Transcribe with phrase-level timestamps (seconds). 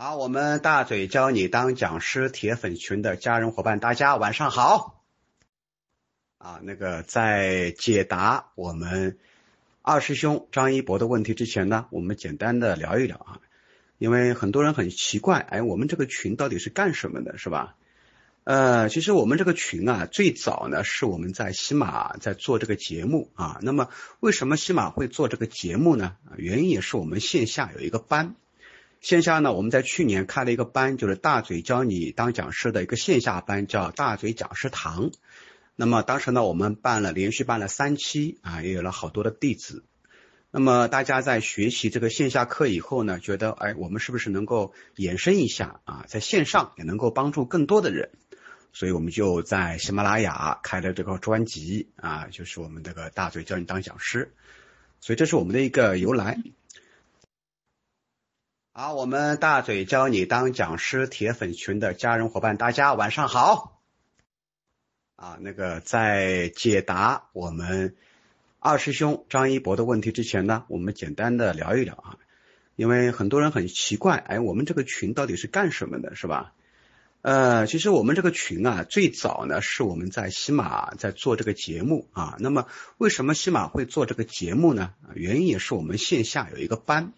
[0.00, 5.02] 好，我们大嘴教你当讲师铁粉群的家人伙伴，大家晚上好。
[6.38, 9.18] 啊，那个在解答我们
[9.82, 13.40] 二师兄张一博的问题之前呢，我们简单的聊一聊啊，
[13.98, 17.74] 因为很多人很奇怪，哎，我们这个群到底是干什么的，是吧？
[18.44, 23.58] 呃，其实我们这个群啊，最早呢是我们在喜马在做这个节目啊。
[23.62, 23.88] 那么
[24.20, 26.14] 为什么喜马会做这个节目呢？
[26.36, 28.36] 原因也是我们线下有一个班。
[29.00, 35.10] 线下呢，我们在去年开了一个班，就是大嘴教你当讲师的一个线下班，叫大嘴讲师堂。
[35.76, 39.84] 那么当时呢，我们办了连续办了三期啊，也有了好多的弟子。
[40.50, 48.10] 那么大家在学习这个线下课以后呢，觉得哎，我们是不是能够延伸一下啊，在线上也能够帮助更多的人？
[48.72, 54.32] 所以我们就在喜马拉雅开了这个专辑啊，就是我们这个大嘴教你当讲师。
[55.00, 56.42] 所以这是我们的一个由来。
[58.80, 63.82] 好，我们大嘴教你当讲师铁粉群的家人伙伴，大家晚上好。
[65.16, 67.96] 啊，那个在解答我们
[68.60, 72.18] 二师兄张一博的问题之前呢，我们简单的聊一聊啊，
[72.76, 76.52] 因为很多人很奇怪，哎，我们这个群到底是干什么的，是吧？
[77.22, 82.36] 呃，其实我们这个群啊，最早呢是我们在喜马在做这个节目啊。
[82.38, 84.94] 那么为什么喜马会做这个节目呢？
[85.14, 87.12] 原因也是我们线下有一个班。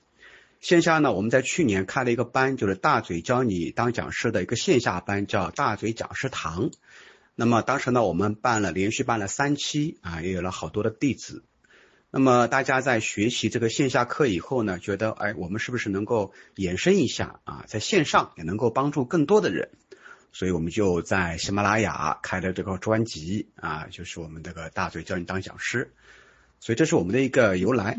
[0.60, 6.70] 线下呢，我们在去年开了一个班，就是大嘴教你当讲师的一个线下班，叫大嘴讲师堂。
[7.34, 11.42] 那么当时呢，我们办了连续办了三期啊，也有了好多的弟子。
[12.10, 19.70] 那么大家在学习这个线下课以后呢，觉得哎，我们是不是能够延伸一下啊，在线上也能够帮助更多的人？
[20.32, 25.94] 所以我们就在喜马拉雅开了这个专辑啊，就是我们这个大嘴教你当讲师。
[26.58, 27.98] 所以这是我们的一个由来。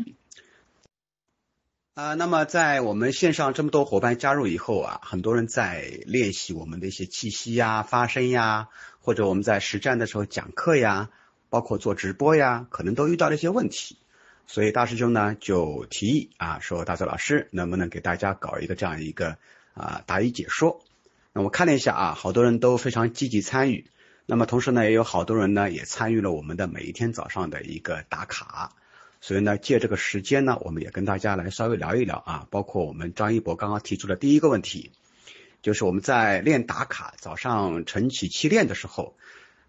[1.94, 8.68] 啊，那么在我们线上这么多伙伴加入以后啊，很多人在练习我们的一些气息呀、发声呀，
[9.00, 11.10] 或者我们在实战的时候讲课呀，
[11.50, 13.98] 包括做直播呀，可能都遇到了一些问题。
[14.46, 19.36] 所以大师兄呢就提议啊，说大泽老师能不能给大家搞一个这样一个
[19.74, 20.82] 啊答疑解说？
[21.34, 23.84] 那我看了一下啊，好多人都非常积极参与，
[24.24, 28.72] 那么同时呢，也有好多人呢也参与了我们的每一天早上的一个打卡。
[29.24, 34.90] 所以呢，借这个时间呢，我们也跟大家来稍微聊一聊啊，包括我们张一博刚刚提出的第一个问题，
[35.62, 39.14] 就是我们在练打卡早上晨起气练的时候，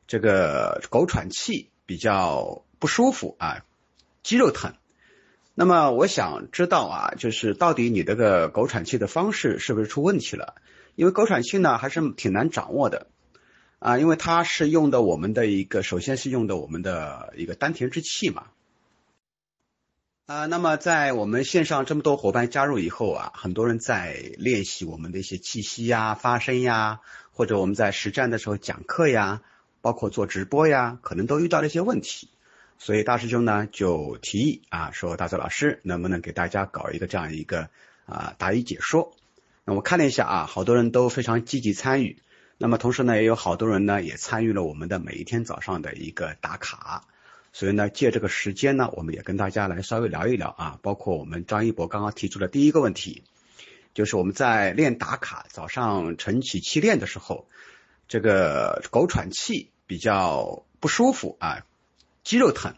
[0.08, 3.64] 这个狗喘气比较不舒服啊，
[4.24, 4.74] 肌肉疼。
[5.54, 10.56] 那么我想知道啊，就是到底你这个狗喘气的方式是不是出问题了？
[10.96, 13.06] 因为狗喘气呢还是挺难掌握的
[13.78, 18.48] 啊，因为它是用的我们的一个，首先是用的我们的一个丹田之气嘛。
[20.26, 27.02] 啊，那么在我们线上这么多伙伴加入以后啊，很多人在练习我们的一些气息呀、发声呀，
[27.34, 29.42] 或者我们在实战的时候讲课呀，
[29.82, 32.30] 包括做直播呀，可能都遇到了一些问题。
[32.80, 37.68] 所以大师兄呢就提议啊，说大泽老师能不能给大家搞一个这样一个
[38.06, 39.14] 啊答疑解说？
[39.66, 42.22] 那我看了一下啊，好多人都非常积极参与，
[42.58, 47.04] 那么同时呢，也有好多人呢也参与了我们的每一天早上的一个打卡。
[47.56, 53.22] 所以呢，借这个时间呢，我们也跟大家来稍微聊一聊啊，包括我们张一博刚刚提出的第一个问题，
[53.94, 57.48] 就是我们在练打卡早上晨起气练的时候，
[58.08, 61.64] 这个狗喘气比较不舒服啊，
[62.24, 62.74] 肌肉疼。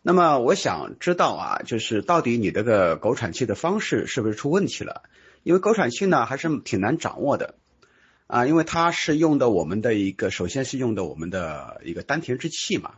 [0.00, 5.02] 那么我想知道啊，就是到底你这个狗喘气的方式是不是出问题了？
[5.42, 7.54] 因为狗喘气呢还是挺难掌握的
[8.26, 12.94] 啊，因为它是用的我们的一个，首先是用的我们的一个丹田之气嘛。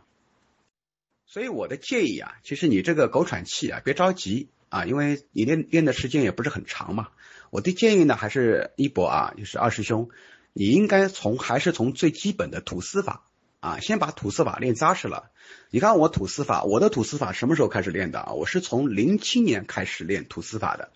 [1.33, 7.07] 所以我的建议啊，其实你这个狗喘气啊，别着急啊，因为你练练的时间也不是很长嘛。
[7.49, 10.09] 我的建议呢，还是一博啊，就是二师兄，
[10.53, 13.25] 你应该从还是从最基本的吐丝法
[13.61, 15.31] 啊，先把吐丝法练扎实了。
[15.71, 18.33] 你看我吐丝法，我的吐丝法什么时候开始练的啊？
[18.33, 20.91] 我是从零七年开始练吐丝法的。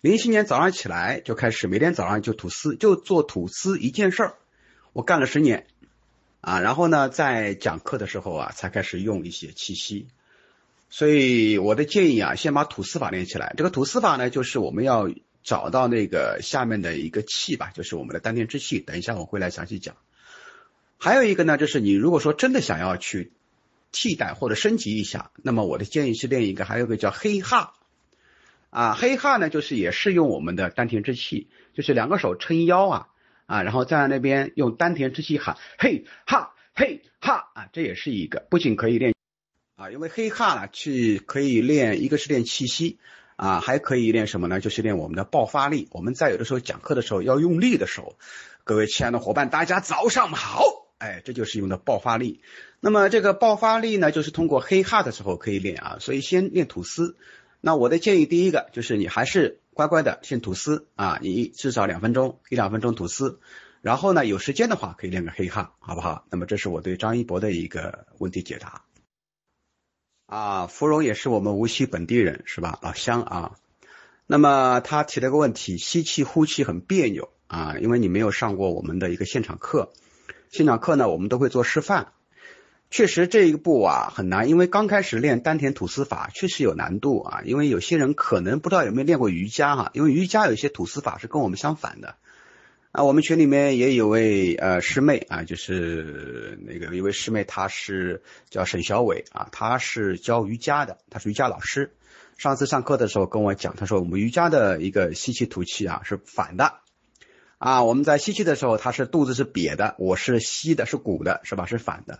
[0.00, 4.34] 零七年早上起来就开始，每天早上就吐丝，就做吐丝一件事儿，
[4.94, 5.66] 我干了十年。
[6.40, 10.08] 啊，然后呢，在讲课的时候啊，才开始用一些气息。
[10.88, 13.54] 所以我的建议啊，先把吐丝法练起来。
[13.56, 15.10] 这个吐丝法呢，就是我们要
[15.44, 18.80] 找到那个下面的一个气吧，就是我们的丹田之气。
[18.80, 19.96] 等一下我会来详细讲。
[20.98, 23.32] 还有一个呢，就是你如果说真的想要去
[23.92, 27.74] 替代或者升级一下，那么我的建议是练一个，还有个叫黑哈
[28.70, 33.08] 啊，黑哈呢，就是也是用我们的丹田之气，就是两个手撑腰啊。
[33.50, 39.12] 啊，然后在那边用丹田之气喊嘿哈嘿哈啊，这也是一个，不仅可以练
[39.74, 43.00] 啊，因为嘿哈呢去可以练，一个是练气息
[43.34, 44.60] 啊，还可以练什么呢？
[44.60, 45.88] 就是练我们的爆发力。
[45.90, 48.16] 我们在有的时候讲课的时候要用力的时候，
[48.62, 50.62] 各位亲爱的伙伴，大家早上好，
[50.98, 52.42] 哎，这就是用的爆发力。
[52.78, 57.16] 那么这个爆发力呢，就是通过黑哈的时候可以练啊，所以先练吐丝。
[57.60, 63.40] 那我的建议第一个就是你还是乖乖的先吐丝啊，你至少两分钟一两分钟吐丝，
[63.80, 66.26] 然后呢有时间的话可以练个黑哈，好不好？
[66.30, 68.82] 那么这是我对张一博的一个问题解答。
[70.26, 72.78] 啊，芙蓉也是我们无锡本地人是吧？
[72.82, 73.56] 老乡啊。
[74.26, 79.92] 那么他提了个问题，吸气呼气很别扭啊，因为你没有上过我们的一个现场课，
[80.50, 82.12] 现场课呢我们都会做示范。
[82.90, 87.42] 确实这一步啊很难，因为刚开始练丹田吐丝法确实有难度啊。
[87.44, 92.16] 因为有些人可能不知道有没有练过瑜伽哈，因为瑜伽有一些吐丝法是跟我们相反的。
[92.90, 101.94] 啊，我们群里面也有位呃师妹啊，就是那个一位师妹，她是叫沈小伟啊，她是教瑜伽的，她是瑜伽老师。
[102.38, 106.78] 上次上课的时候跟我讲，她说我们瑜伽的一个吸气吐气啊是反的
[107.58, 111.66] 啊，我们在吸气的时候，她是肚子是瘪的，我是吸的是鼓的，是吧？
[111.66, 112.18] 是反的。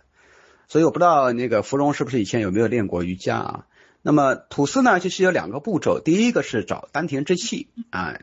[0.71, 3.65] 所以我不知道那个芙蓉是不是以前有没有练过瑜伽啊？
[4.01, 8.21] 那么吐丝呢，就是有两个步骤，第一个是找丹田之气啊，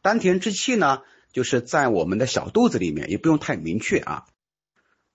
[0.00, 1.00] 丹田之气呢
[1.32, 4.26] 就是在我们的小肚子里面，也不用太明确啊。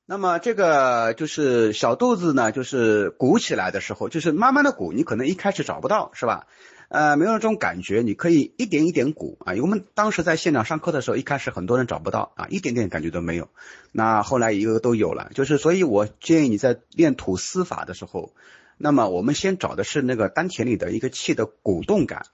[0.06, 6.48] 那么这个就是小肚子呢，就是鼓起来的时候，就是慢慢的鼓，你可能一开始找不到，是吧？
[6.94, 9.54] 呃，没有这种感觉，你可以一点一点鼓啊。
[9.56, 13.50] 因为我们当时在现场上课的时候，一开始很多人找不到啊，一点点感觉都没有。
[13.92, 18.36] 那后来一个都有了，就是所以我建议你在练吐丝法的时候，
[18.78, 22.28] 那么我们先找的是那个丹田里的一个气的鼓动感，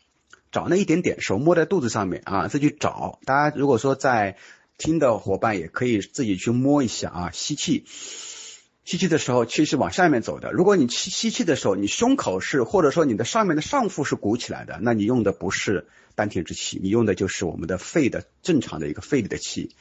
[0.51, 3.19] 找那一点点，手摸在肚子上面啊，自己找。
[3.23, 4.35] 大家如果说在
[4.77, 7.85] 听的伙伴也可以自己去摸一下啊，吸气。
[8.89, 10.51] 吸气的时候，气是往下面走的。
[10.51, 19.75] 如果你吸吸气的时候，你胸口是或者说你的上面的上腹是鼓起来的，那你用的不是丹田之气，你用的就是我们的肺的正常的一个肺里的气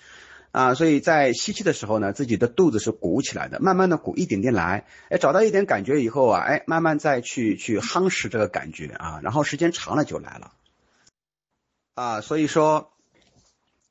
[0.50, 0.75] 啊。
[0.75, 10.52] 所以在吸气的时候呢，自己的肚子是鼓起来的，慢慢的鼓，一点点来，哎，找到一点感觉以后啊，哎，慢慢再去去夯实这个感觉啊，然后时间长了就来了
[11.94, 12.20] 啊。
[12.20, 12.93] 所以说。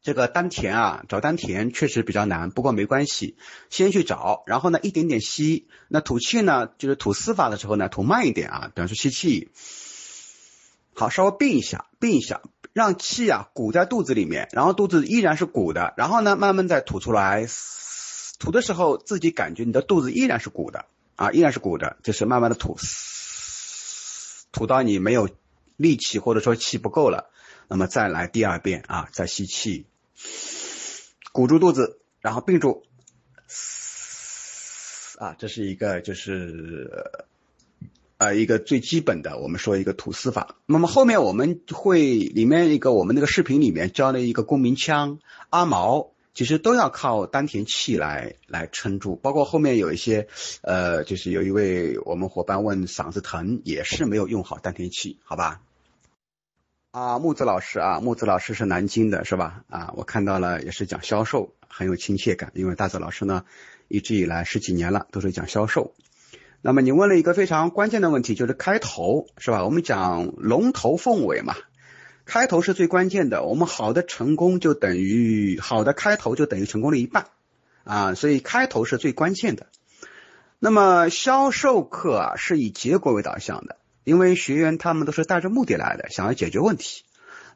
[0.07, 3.35] 这个丹田啊，找丹田确实比较难，不过没关系，
[3.69, 9.51] 先去找，然后呢一点点吸，那吐气呢，就是吐丝法的时候呢，吐慢一点啊，比方说吸气，
[10.93, 17.45] 好，稍微并一下，并一下，让气啊鼓在肚子里面，然后肚子依然是鼓的，然后呢慢慢再吐出来，
[18.39, 20.85] 吐的时候自己感觉你的肚子依然是鼓的
[21.17, 22.77] 啊，依然是鼓的，就是慢慢的吐，
[24.53, 25.29] 吐到你没有
[25.75, 27.29] 力气或者说气不够了，
[27.67, 29.85] 那么再来第二遍啊，再吸气。
[31.31, 32.83] 鼓住肚子，然后并住，
[35.19, 36.89] 啊，这是一个就是
[38.17, 40.55] 呃一个最基本的，我们说一个吐丝法。
[40.65, 45.19] 那么后面我们会里面一个我们那个视频里面教了一个共鸣腔、
[45.51, 49.15] 阿毛，其实都要靠丹田气来来撑住。
[49.15, 50.27] 包括后面有一些
[50.61, 55.61] 呃，就是有一位我们伙伴问嗓子疼，也是没有用好丹田气，好吧？
[56.97, 59.63] 啊，木子老师啊，木子老师是南京的，是吧？
[59.69, 62.51] 啊，我看到了，也是讲销售，很有亲切感。
[62.55, 63.45] 因为大泽老师呢，
[63.87, 65.93] 一直以来十几年了，都是讲销售。
[66.63, 69.63] 那么你问了一个非常关键的问题，就是开头，是吧？
[69.63, 71.53] 我们讲龙头凤尾嘛，
[72.25, 73.43] 开头是最关键的。
[73.43, 77.27] 我们好的成功就等于好的开头就等于成功了一半
[77.83, 79.67] 啊，所以开头是最关键的。
[80.57, 83.77] 那么销售课啊，是以结果为导向的。
[84.07, 87.03] 因为学员他们都是带着目的来的，想要解决问题，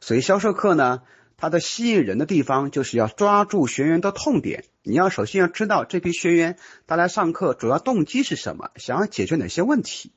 [0.02, 1.02] 所以销售课呢，
[1.38, 4.66] 它的吸引人的地方就是要抓住学员的痛点。
[4.84, 10.12] 你要首先要知道这批学员他来上课主要动机是什么，想要解决哪些问题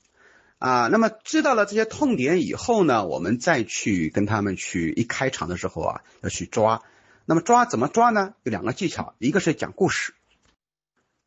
[0.58, 0.88] 啊？
[0.90, 6.82] 那么知道了这些痛点以后呢，我们再去跟他们去一开场的时候啊，要去抓。
[7.26, 8.34] 那么抓怎么抓呢？
[8.42, 10.14] 有两个技巧，一个是讲故事。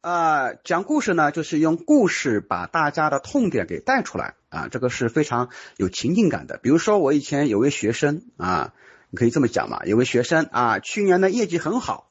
[0.01, 6.57] 啊，讲故事呢，就是用故事把大家的痛点给带出来啊，这个是非常有情境感的。
[6.57, 8.73] 比如说，我以前有位学生啊，
[9.09, 12.09] 你可以这么讲嘛，有位学生啊，去年的业绩很好，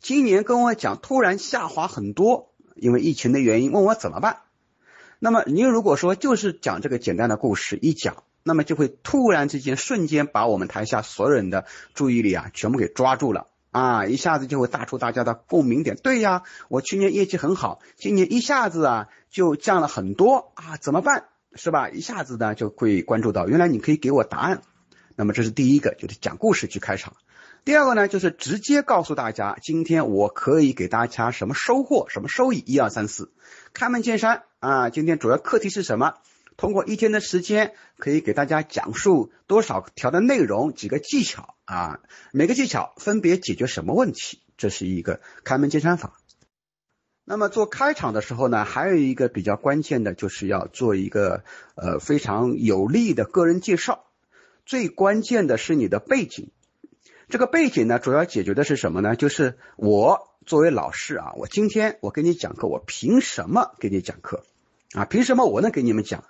[0.00, 4.38] 今年跟我讲突然下滑很多，因为疫情的原因，问我怎么办。
[5.18, 13.46] 那么您如果说就是讲这个简单的故事一讲，那么就会突然之间瞬间把我们台下所有人的注意力啊全部给抓住了。
[13.70, 15.96] 啊，一下子就会打出大家的共鸣点。
[15.96, 21.26] 对呀，我去年业绩很好，今年一下子啊就降了很多啊，怎么办？
[21.56, 21.88] 是吧？
[21.88, 24.62] 一下子呢就会关注到，原来你可以给我答案。
[25.16, 27.14] 那么这是第一个，就是讲故事去开场。
[27.64, 33.32] 第二个呢，就是直接告诉大家，今天我可以给大家什么收获，什么收益，一二三四，
[33.72, 34.90] 开门见山啊。
[34.90, 36.14] 今天主要课题是什么？
[36.56, 42.00] 通过一天的时间，可以给大家讲述多少条的内容，几个技巧啊，
[42.32, 46.18] 每个技巧分别解决什么问题，这是一个开门见山法。
[47.28, 51.42] 那么做开场的时候呢，还有一个比较关键的，就是要做一个
[51.74, 54.04] 呃非常有力的个人介绍。
[54.64, 56.52] 最关键的是你的背景，
[57.28, 59.16] 这个背景呢，主要解决的是什么呢？
[59.16, 64.44] 就是我作为老师啊，我今天我给你讲课，我凭什么给你讲课
[64.92, 65.04] 啊？
[65.04, 66.22] 凭什么我能给你们讲？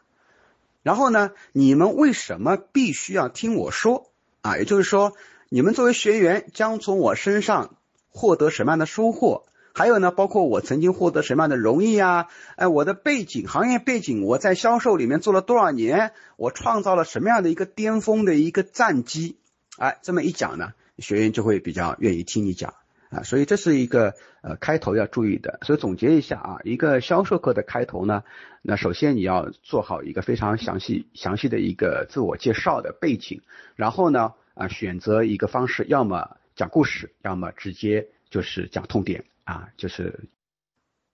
[0.83, 4.11] 然后呢，你们为什么必须要听我说
[4.41, 4.57] 啊？
[4.57, 5.13] 也就是说，
[5.51, 7.77] 你们作为学员将从我身上
[8.09, 9.45] 获得什么样的收获？
[9.77, 12.29] 还有呢，包括我曾经获得什么样的荣誉啊？
[12.57, 16.13] 哎，我的背景、行业背景，我在销售里面做了多少年？
[16.39, 19.37] 我创造了什么样的一个巅峰的一个战绩？
[19.77, 22.73] 哎，这么一讲呢，学员就会比较愿意听你讲
[23.11, 23.23] 啊。
[23.23, 25.59] 所以这是一个呃开头要注意的。
[25.67, 28.23] 所以总结一下啊，一个销售课的开头呢。
[28.63, 33.43] 那首先你要做好一个非常详细、详细的一个自我介绍的背景，
[33.75, 40.29] 然后呢啊选择一个方式，要么讲故事，要么直接就是讲痛点啊，就是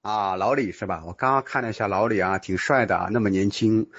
[0.01, 1.05] 啊老李是吧？
[1.07, 3.91] 我刚刚看了一下老李啊，挺帅的啊，那么年轻。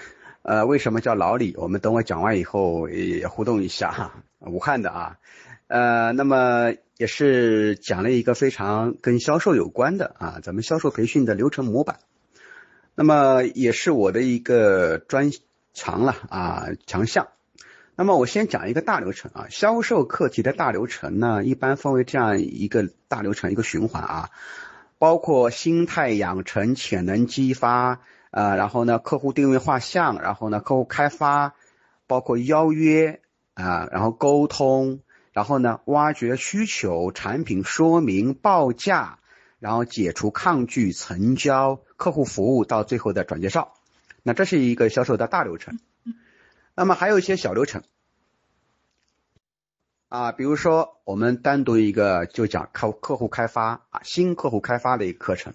[0.41, 1.55] 呃，为什么叫老李？
[1.55, 4.23] 我们等我讲完以后也互动一下哈。
[4.39, 5.19] 武汉的啊，
[5.67, 11.99] 呃，那么也是讲了一个非常跟销售有关的啊，咱们销售培训的流程模板。
[12.95, 15.31] 那么也是我的一个专
[15.73, 17.27] 长了啊强项。
[17.95, 24.29] 那么我先讲一个大流程啊，销售课题的大流程呢，一般分为这样一个大流程一个循环啊，
[24.97, 27.99] 包括心态养成、潜能激发
[28.31, 31.53] 啊，然后呢客户定位画像，然后呢客户开发，
[32.07, 33.21] 包括邀约
[33.53, 39.19] 啊，然后沟通，然后呢挖掘需求、产品说明、报价。
[39.59, 43.71] 然后解除抗拒，成交，客户服务到最后的转介绍，
[44.21, 45.79] 那这是一个销售的大流程。
[46.75, 47.83] 那么还有一些小流程。
[50.09, 55.53] 啊，比如说我们单独一个就讲客客户开发啊，新客户开发的一个课程，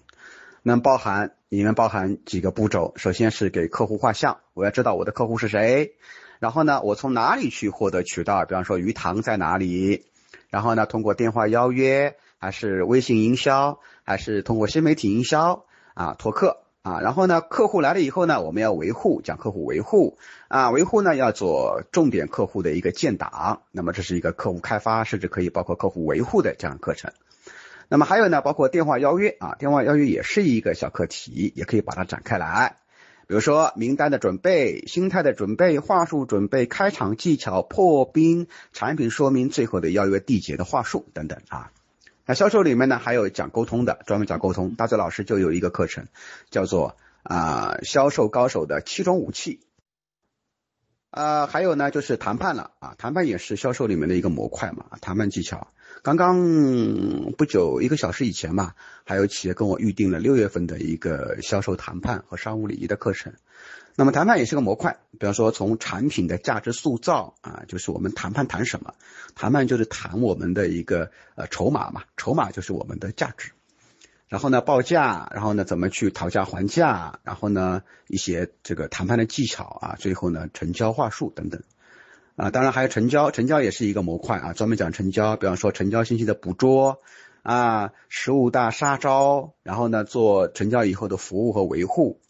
[0.63, 5.93] 那包含里面包含几个步骤，首先是给客户画像，我要知道我的客户是谁，
[6.39, 10.05] 然后呢，我从哪里去获得渠道，比方说鱼塘在哪里，
[10.49, 12.15] 然后呢，通过电话邀约。
[12.41, 16.63] 还是微信营销，还是通过新媒体营销啊，拓客。
[16.81, 20.17] 啊，然后呢，客户来了以后呢，我们要维护，讲客户维护
[20.47, 27.11] 啊，维护呢要做重点客户的一个建档，那么这是一个客户开发，甚至可以包括客户维护的这样课程。
[27.89, 32.77] 那么还有呢，包括电话邀约啊，电话邀约也是一个小课题，也可以把它展开来，
[33.27, 41.71] 比如说名单的准备、心态的准备、话术准备、开场技巧、破冰、产品说明、最后的邀约缔结的话术等等啊。
[42.29, 44.75] 那销售里面呢，还有讲沟通的，专门讲沟通。
[44.75, 46.05] 大嘴老师就有一个课程，
[46.51, 49.61] 叫做啊销售高手的七种武器。
[51.09, 55.69] 啊，还有呢就是谈判了啊，谈判也是销售里面的一个模块嘛，谈判技巧。
[56.03, 63.33] 刚刚不久一个小时以前嘛，还有企业跟我预定了六月份的一个销售谈判和商务礼仪的课程。
[63.95, 68.93] 那么谈判也是个模块，比方说从产品的价值塑造啊，就是我们谈判谈什么？
[69.35, 73.51] 谈判就是谈我们的一个呃筹码嘛，筹码就是我们的价值。
[74.29, 81.63] 然后呢报价，然后呢怎么去讨价还价，然后呢一些这个谈判的技巧啊，最后呢成交话术等等
[82.35, 87.01] 啊，当然还有成交，成交也是一个模块啊，专门讲成交，比方说成交信息的捕捉
[87.41, 92.21] 啊，十五大杀招，然后呢做成交以后的服务和维护。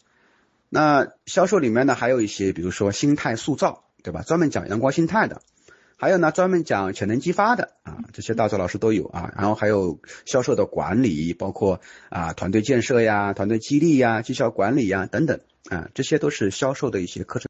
[0.72, 4.22] 那销售里面呢，还有一些，比如说心态塑造，对吧？
[4.22, 5.42] 专门讲阳光心态的，
[5.96, 9.34] 还有呢，专门讲潜能激发的啊，这些大作老师都有啊。
[9.36, 17.48] 然后还有销售的管理，包括啊团队建设呀、团队激励呀、绩效管理呀等等啊，这些都是销售的一些课程。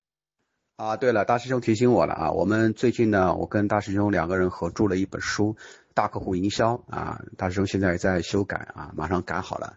[0.76, 5.56] 啊，对了，大师兄提醒我了啊，我们最近呢，我跟大师兄两个人合著了一本书
[5.92, 9.76] 《大客户营销》啊，大师兄现在也在修改啊，马上改好了。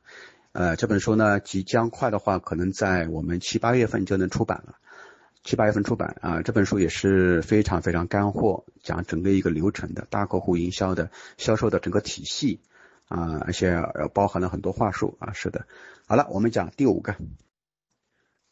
[0.54, 4.76] 呃，这本书呢，即将快的话，可能在我们七八月份就能出版了。
[5.44, 12.62] 七八月份出版啊，这本书也是非常非常干货，讲整个一个流程的大客户营销的销售的整个体系
[13.08, 13.82] 啊，而且
[14.14, 15.34] 包含了很多话术啊。
[15.34, 15.66] 是的，
[16.06, 17.16] 好了，我们讲第五个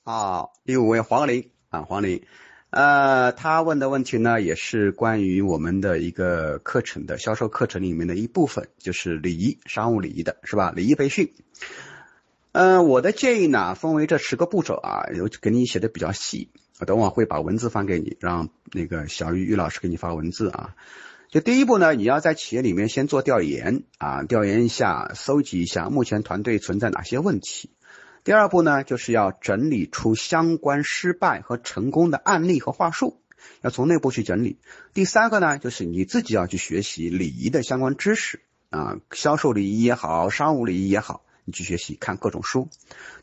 [0.03, 2.23] 啊，第五位黄玲啊，黄玲。
[2.71, 10.71] 呃，他问的问题呢，也是关于我们的一个课程的销售课程里面的一部分，就是礼仪、商务礼仪的是吧？
[10.75, 11.31] 礼仪培训。
[12.53, 20.75] 嗯，我的建议呢，分为这十个步骤啊，有给你写的比较细，我等会会把文字发给你，让那个小玉玉老师给你发文字啊。
[21.29, 27.69] 就第一步呢，你要在企业里面先做调研啊，调研一下，搜集一下目前团队存在哪些问题。
[28.25, 33.21] 第二步呢，就是要整理出相关失败和成功的案例和话术，
[33.61, 34.59] 要从内部去整理。
[34.93, 42.69] 第三个呢，就是你自己要去学习礼仪的相关知识啊，销售礼仪也好，商务礼仪也好，你去学习看各种书。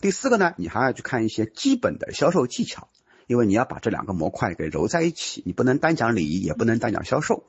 [0.01, 2.89] 第四个呢，你还要去看一些基本的销售技巧，
[3.27, 7.45] 因为你要把这两个模块给揉在一起，你不能单讲礼仪，也不能单讲销售。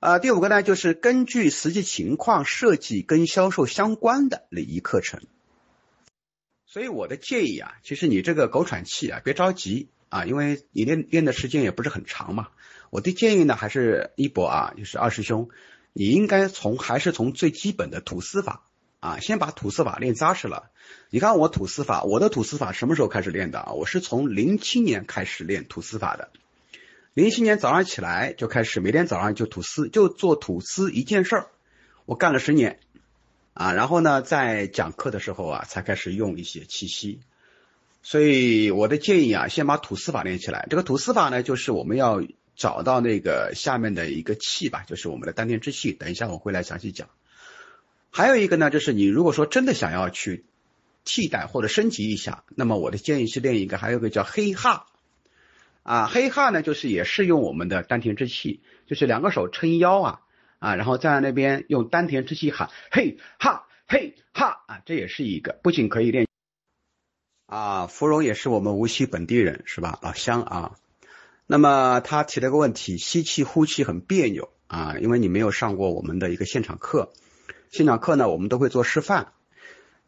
[0.00, 5.22] 啊，第五个呢，就是根据实际情况设计跟销售相关的礼仪课程。
[6.66, 12.48] 所以我的建议啊，其实你这个狗喘气啊，别着急啊，因为你练练的时间也不是很长嘛。
[12.90, 15.48] 我的建议呢，还是一博啊，就是二师兄，
[15.92, 18.66] 你应该从还是从最基本的吐丝法
[19.04, 20.70] 啊，先把吐丝法练扎实了。
[21.10, 23.72] 你看我吐丝法，我的吐丝法什么时候开始练的啊？
[23.72, 26.30] 我是从零七年开始练吐丝法的。
[27.12, 31.46] 零七年早上起来就开始，每天早上就吐丝，就做吐丝一件事儿，
[32.06, 32.80] 我干了十年
[33.52, 33.74] 啊。
[33.74, 37.20] 然后呢，在讲课的时候啊，才开始用一些气息。
[38.02, 40.66] 所以我的建议啊，先把吐丝法练起来。
[40.70, 42.22] 这个吐丝法呢，就是我们要
[42.56, 45.92] 找到那个下面的一个气吧，就是我们的丹田之气。
[45.92, 47.10] 等一下我会来详细讲。
[48.16, 50.44] 还有一个呢，就是你如果说真的想要去
[51.04, 54.86] 替代或者升级一下，那么我的建议是练一个，还有个叫黑哈。
[55.82, 60.20] 啊，黑哈呢，就是也是用我们的丹田之气，就是两个手撑腰啊
[60.60, 66.28] 啊，然后在那边用丹田之气喊嘿哈嘿哈啊，这也是一个，不仅可以练
[67.46, 67.88] 啊。
[67.88, 69.98] 芙蓉也是我们无锡本地人是吧？
[70.02, 70.76] 老乡啊。
[71.48, 77.12] 那么他提了个问题，吸气呼气很别扭啊，因为你没有上过我们的一个现场课，
[77.74, 79.32] 现场课呢我们都会做示范。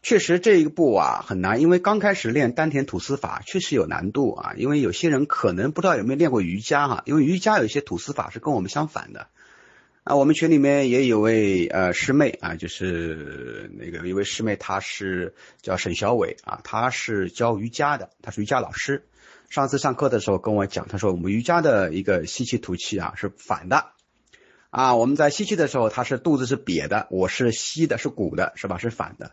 [0.01, 4.55] 确实这一步啊很难，因为刚开始练丹田吐丝法确实有难度啊。
[4.57, 9.27] 因为有些人可能不知道有没有练过瑜伽哈，因为瑜伽有些吐丝法是跟我们相反的
[10.05, 10.15] 啊。
[10.15, 19.05] 我们群里面也有位呃师妹啊，就是那个一位师妹，她是叫沈小伟啊，她是教瑜伽的，她是瑜伽老师。
[19.51, 23.87] 上次上课的时候跟我讲，她说我们瑜伽的一个吸气吐气啊是反的
[24.77, 28.77] 啊，我们在吸气的时候，它是肚子是瘪的，我是吸的是鼓的，是吧？
[28.77, 29.33] 是反的。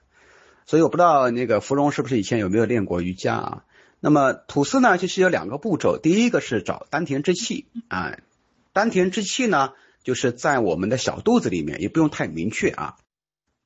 [0.66, 3.66] 所以我不知道那个芙蓉是不是以前有没有练过瑜伽啊？
[4.00, 8.18] 那么吐丝呢，就是有两个步骤，第一个是找丹田之气啊，
[8.72, 9.74] 丹田之气呢，
[10.06, 12.96] 就是在我们的小肚子里面，也不用太明确啊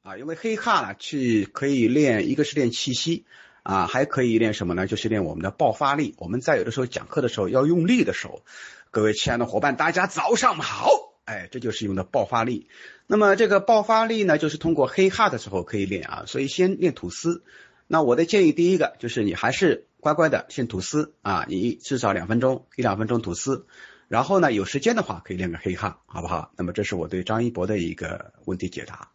[0.02, 3.26] 啊，因为黑哈呢去可以练，一个是练气息
[3.62, 4.88] 啊，还可以练什么呢？
[4.88, 6.16] 就是练我们的爆发力。
[6.18, 8.42] 我们在有的时候讲课的时候要用力的时候，
[8.90, 10.90] 各位亲爱的伙伴，大家早上好。
[11.28, 12.70] 哎，这就是用的爆发力。
[13.06, 16.24] 那么这个爆发力呢，就是通过黑哈的时候可以练啊。
[16.26, 17.44] 所以先练吐丝。
[17.86, 23.68] 那我的建议，第一个就是你还是乖乖的先吐丝啊，你至少两分钟，一两分钟吐丝。
[24.08, 26.54] 然后呢，有时间的话可以练个黑哈，好不好？
[26.56, 29.10] 那么这是我对张一博的一个问题解答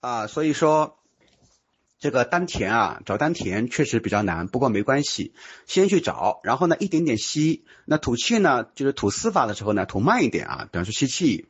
[0.00, 0.26] 啊。
[0.28, 0.99] 所以说。
[2.00, 5.34] 这个丹田啊，找丹田确实比较难，不过没关系，
[5.66, 7.62] 先去找，然后呢，一点点吸。
[7.84, 11.46] 那吐气呢，就是吐丝法的时候呢，吐慢一点啊，比方说吸气，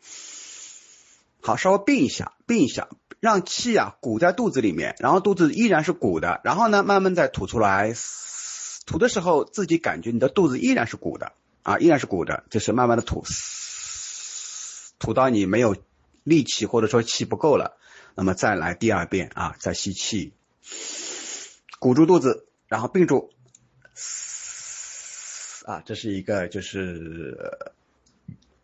[1.41, 2.89] 好，稍微并一下，并一下，
[3.21, 7.95] 让气啊鼓在肚子里面，然后肚子依然是鼓的，然后呢，慢慢再吐出来。
[8.87, 11.31] 吐的时候自己感觉你的肚子依然是鼓的
[11.63, 13.23] 啊，依然是鼓的，就是慢慢的吐，
[14.99, 15.77] 吐到你没有
[16.25, 17.77] 力气或者说气不够了，
[18.17, 20.33] 那么再来第二遍啊，再吸气。
[21.79, 23.31] 鼓住肚子，然后并住，
[25.65, 27.57] 啊，这是一个就是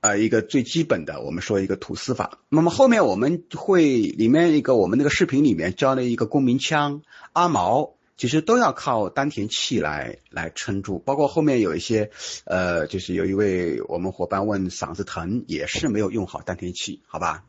[0.00, 2.38] 呃一个最基本的，我们说一个吐丝法。
[2.48, 10.98] 那么后面我们会里面一个我们那个视频里面教了一个共鸣腔、阿毛，其实都要靠丹田气来来撑住。
[10.98, 12.10] 包括后面有一些
[12.44, 17.44] 呃，就是有一位我们伙伴问嗓子疼，也是没有用好丹田气，好吧？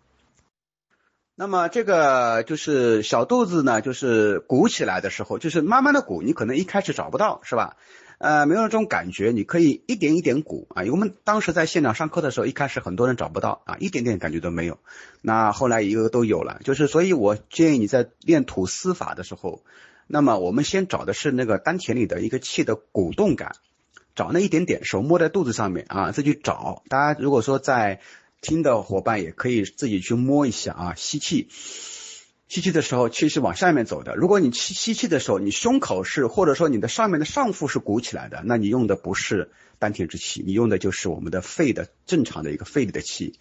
[1.39, 7.77] 那么这个就是小肚子呢，就是鼓起来的时候，就是慢慢的鼓，你可能一开始找不到，是吧？
[8.17, 10.81] 呃，没有这种感觉，你可以一点一点鼓啊。
[10.89, 14.79] 我们当时在现场上课的时候，一开始很多人找不到啊，一点点感觉都没有。
[15.21, 19.61] 那后来一个个都有了，就是所以我建议你在练吐丝法的时候，
[20.07, 23.57] 那么我们先找的是那个丹田里的一个气的鼓动感，
[24.15, 26.81] 找那一点点，手摸在肚子上面啊，再去找。
[26.89, 27.99] 大家如果说在
[28.41, 31.47] 听的伙伴也可以自己去摸一下啊，吸气，
[32.47, 34.15] 吸气的时候气是往下面走的。
[34.15, 43.39] 如果你吸吸气的时候，你胸口是或者说你的上面的上腹是鼓起来的，那你用的不是丹田之气，你用的就是我们的肺的正常的一个肺里的气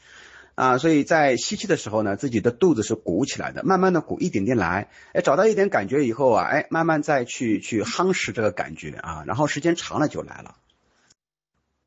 [0.55, 0.79] 啊。
[0.79, 10.57] 所以在吸气的时候呢，自己的肚子是鼓起来的，慢慢的鼓，一点点来，哎，找到一点感觉以后啊，哎，慢慢再去去夯实这个感觉啊，然后时间长了就来了。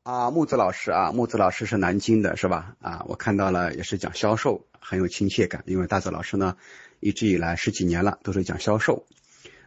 [0.02, 2.74] 啊，木子老师啊，木子老师是南京的，是吧？
[2.80, 5.62] 啊，我看到了，也是讲销售，很有亲切感。
[5.66, 6.56] 因为大泽老师呢，
[7.00, 9.04] 一直以来十几年了，都是讲销售。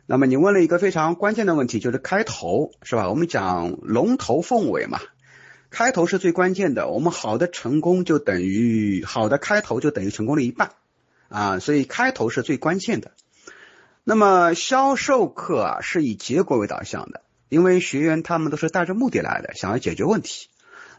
[0.08, 3.10] 那么你问了一个非常关键的问题，就是开头是吧？
[3.10, 5.00] 我们讲龙头凤尾嘛，
[5.70, 6.90] 开头是最关键的。
[6.90, 10.72] 我们好的成功就等于好的开头就等于成功的一半
[11.30, 13.12] 啊，所以开头是最关键的。
[14.04, 17.22] 那么销售课啊是以结果为导向的，
[17.54, 20.48] 因为学员他们都是带着目的来的，想要解决问题，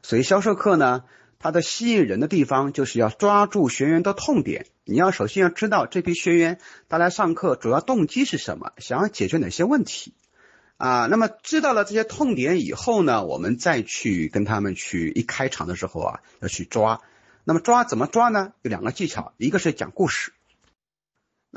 [0.03, 1.03] 所以销售课呢，
[1.41, 4.67] 它的吸引人的地方就是要抓住学员的痛点。
[4.85, 10.15] 你要首先要知道这批学员他来上课主要动机是什么，想要解决哪些问题
[10.77, 11.09] 啊？
[11.11, 17.01] 那么知道了这些痛点以后呢，我们再去跟他们去一开场的时候啊，要去抓。
[17.43, 18.53] 那么抓怎么抓呢？
[18.63, 20.33] 有两个技巧，一个是讲故事。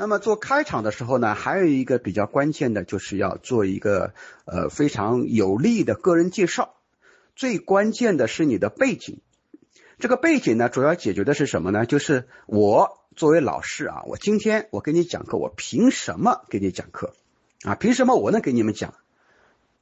[0.00, 6.76] 那么做开场的时候呢，还有一个比较关键的，就是要做一个呃非常有力的个人介绍。
[7.34, 9.18] 最关键的是你的背景，
[9.98, 11.84] 这个背景呢，主要解决的是什么呢？
[11.84, 17.14] 就是我作为老师啊，我今天我给你讲课，我凭什么给你讲课
[17.64, 17.74] 啊？
[17.74, 18.94] 凭什么我能给你们讲？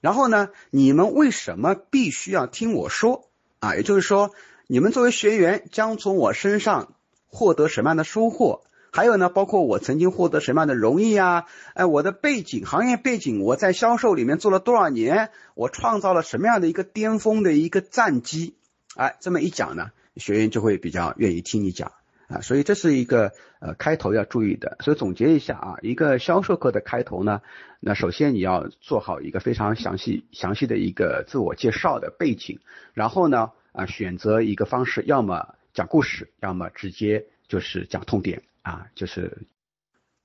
[0.00, 3.76] 然后呢，你们为什么必须要听我说啊？
[3.76, 4.30] 也就是说，
[4.66, 6.94] 你们作为学员将从我身上
[7.26, 8.62] 获得什么样的收获？
[8.96, 11.44] 还有呢，包括我曾经获得什么样的荣誉啊？
[11.74, 15.28] 哎，我的背景、行业背景，我在销售里面做了多少年？
[15.54, 18.54] 我创造了什么样的一个巅峰的一个战绩？
[18.96, 21.92] 哎，这么一讲呢，学员就会比较愿意听你讲
[22.26, 22.40] 啊。
[22.40, 24.78] 所以这是一个呃开头要注意的。
[24.80, 27.42] 所以总结一下啊，一个销售课的开头呢，
[27.80, 32.60] 那首先你要做好一个非常详细、详细的一个自我介绍的背景，
[32.94, 38.42] 然后呢啊选择一个方式，要么讲故事，要么直接就是讲痛点。
[38.66, 39.46] 啊，就是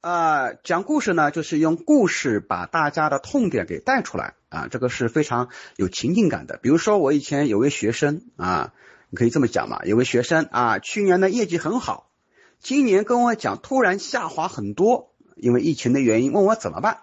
[0.02, 6.58] 啊，讲故事呢，就是用故事把大家的痛点给带出来啊，这个是非常有情境感的。
[6.58, 8.74] 比如说，我以前有位学生啊，
[9.12, 12.10] 你可以这么讲嘛，有位学生啊，去年的业绩很好，
[12.60, 17.02] 今年跟我讲突然下滑很多，因为疫情的原因，问我怎么办。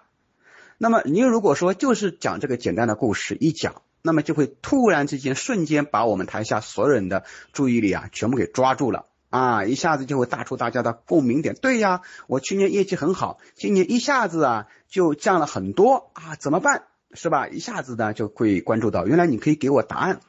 [0.77, 7.23] 那么您如果说就是讲这个简单的故事一讲，那么就会突然之间瞬间把我们台下所有人的
[7.53, 9.05] 注意力啊，全部给抓住了。
[9.29, 11.55] 啊，一下子就会打出大家的共鸣点。
[11.55, 16.83] 对呀，我去年业绩很好，今年一下子啊就降了很多啊，怎么办？
[17.13, 17.47] 是吧？
[17.47, 20.19] 一下子呢就会关注到，原来你可以给我答案。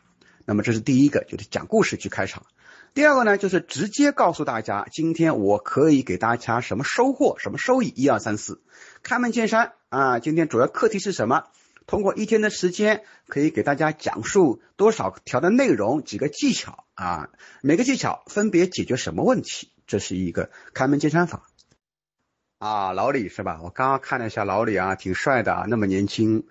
[0.46, 2.44] 那么这是第一个，就是讲故事去开场。
[2.92, 8.60] 第二个呢，就是直接告诉大家，今天我可以给大家什么收获，什么收益，一二三四，
[9.02, 10.18] 开门见山啊。
[10.18, 11.44] 今天主要课题是什么？
[11.90, 17.30] 通过一天的时间，可以给大家讲述多少条的内容，几个技巧啊，
[17.62, 19.72] 每个技巧分别解决什么问题？
[19.88, 21.48] 这是一个开门见山法
[22.58, 22.92] 啊。
[22.92, 23.58] 老李是吧？
[23.64, 26.46] 我刚刚看了一下老李啊，挺帅的啊，那么年轻。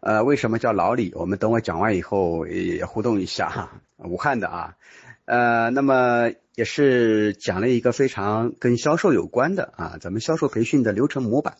[0.00, 1.10] 呃，为什么叫老李？
[1.14, 3.80] 我们等我讲完以后也互动一下哈。
[3.96, 4.76] 武汉的啊，
[5.24, 11.56] 呃，那么也是讲了一个非常跟销售有关的啊，咱们销售培训的流程模板。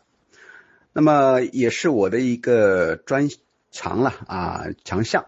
[0.93, 3.29] 那么也是我的一个专
[3.71, 5.27] 长了啊强项。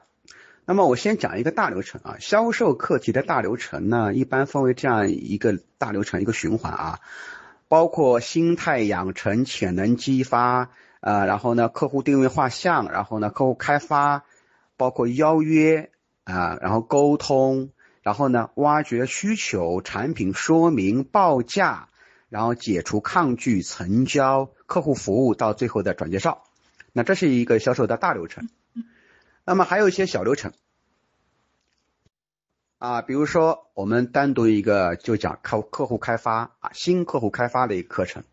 [0.67, 7.01] 那么我先讲一个大流程啊，销售课题的大流程呢，一般分为这样一个大流程一个循环啊，
[7.69, 14.25] 包括心态养成、潜能激发啊，然后呢客户定位画像，然后呢客户开发，
[14.77, 15.91] 包括邀约
[16.25, 17.71] 啊，然后沟通，
[18.03, 21.89] 然后呢挖掘需求、产品说明、报价。
[22.31, 26.43] 然后解除抗拒、成交、客户服务到最后的转介绍，
[26.93, 28.49] 那这是一个销售的大流程。
[29.45, 30.51] 那么还有一些小流程。
[32.79, 38.25] 啊，比如说我们单独一个就讲客客户开发啊，新客户开发的一个课程，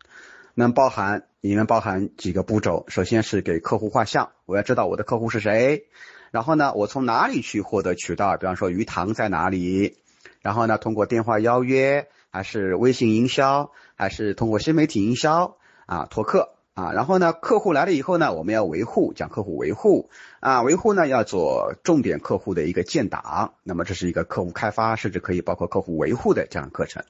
[0.54, 5.86] 那包含里面包含几个步骤，首先是给客户画像，我要知道我的客户是谁，
[6.32, 9.96] 然后呢，我从哪里去获得渠道，比方说鱼塘在哪里，
[10.40, 12.08] 然后呢，通过电话邀约。
[12.34, 15.58] 还是微信营销，还是通过新媒体营销
[15.92, 20.08] 啊，拓客啊，然后呢，客户来了以后呢，我们要维护，讲客户维护
[20.40, 27.04] 啊，维护呢要做重点客户的一个建档，那么这是一个客户开发，甚至可以包括客户维护的这样课程。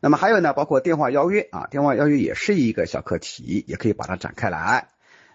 [0.00, 4.88] 那么还有呢，包括电话邀约啊，电话邀约也是一个小课题，也可以把它展开来，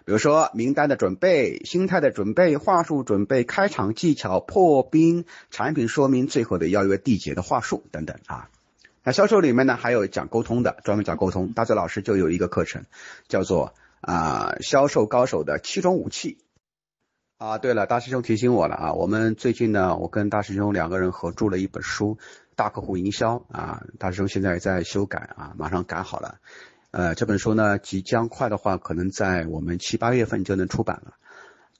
[0.04, 8.48] 比如说名单的准备、心态的准备、话术准备、开场技巧、破冰、产品说明、最后的邀约缔结的话术等等啊。
[9.08, 11.54] 那销售里面呢，还有讲沟通的，专门讲沟通。
[11.54, 12.84] 大嘴老师就有一个课程，
[13.26, 16.36] 叫做啊销售高手的七种武器。
[17.38, 22.18] 啊，对了，大师兄提醒我了啊，我们最近呢，我跟大师兄两个人合著了一本书
[22.54, 26.40] 《大客户营销》啊，大师兄现在在修改啊，马上改好了。
[26.90, 31.14] 呃，这本书呢，即将快的话，可能在我们七八月份就能出版了。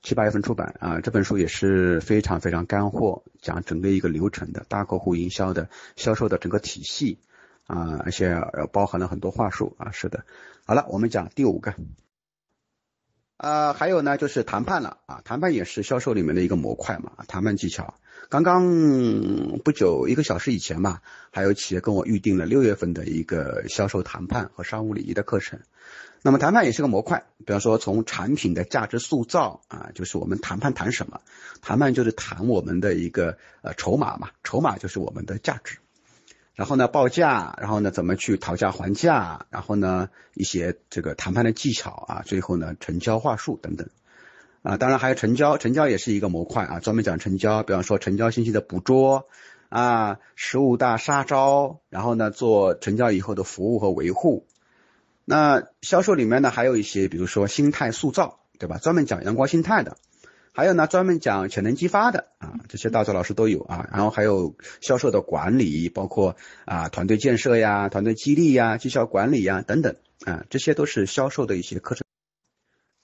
[0.03, 7.19] 七八月份出版啊，这本书也是非常非常干货，讲整个一个流程的大客户营销的销售的整个体系
[7.67, 8.41] 啊，而且
[8.73, 10.25] 包含了很多话术啊，是的。
[10.65, 11.75] 好了，我们讲第五个
[13.39, 17.95] 啊，还有呢，就是谈判了啊，谈判也是销售里面的一个模块嘛，谈判技巧。
[18.29, 18.67] 刚刚
[19.65, 25.61] 不久，一个小时以前嘛，还有企业跟我预定了六月份的一个销售谈判和商务礼仪的课程。
[26.21, 31.21] 那么谈判也是个模块，比方说从产品的价值塑造啊，就是我们谈判谈什么？
[31.63, 35.79] 谈判就是谈我们的一个呃筹码嘛，筹码就是我们的价值。
[36.59, 43.89] 然后呢，报价，然后呢，怎么去讨价还价，然后呢，一些这个谈判的技巧啊，最后呢，成交话术等等
[44.63, 49.29] 啊，当然还有成交，成交也是一个模块啊，专门讲成交，比方说成交信息的捕捉
[49.69, 54.45] 啊，十五大杀招，然后呢，做成交以后的服务和维护。
[55.25, 58.79] 那销售里面呢，还有一些，比如说心态塑造，对吧？
[58.79, 59.97] 专门讲阳光心态的。
[60.59, 63.89] 还有呢，专门讲潜能激发的啊，这些大周老师都有啊。
[63.93, 69.95] 然后还有销售的管理，包括啊团队建设呀、团队激励呀、绩效管理呀等等
[70.25, 72.05] 啊，这些都是销售的一些课程。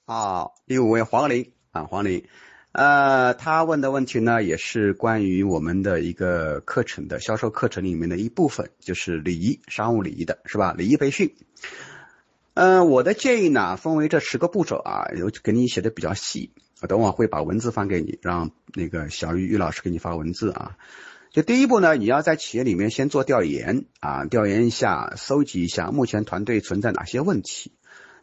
[0.04, 2.24] 好，第五位黄玲啊，黄玲，
[2.72, 10.74] 呃，他问的问题呢，也是关于我们的一个课程的销售课程里面的一部分，就是礼仪、商务礼仪的是吧？
[10.76, 11.36] 礼仪培训。
[12.54, 16.50] 嗯，我的建议呢，分为这十个步骤啊，有给你写的比较细。
[16.84, 20.76] 我等会会把文字发给你，让那个小玉玉老师给你发文字啊。
[21.30, 27.72] 就第一步呢，你要在企业里面先做调研啊，调研一下，搜集一下目前团队存在哪些问题。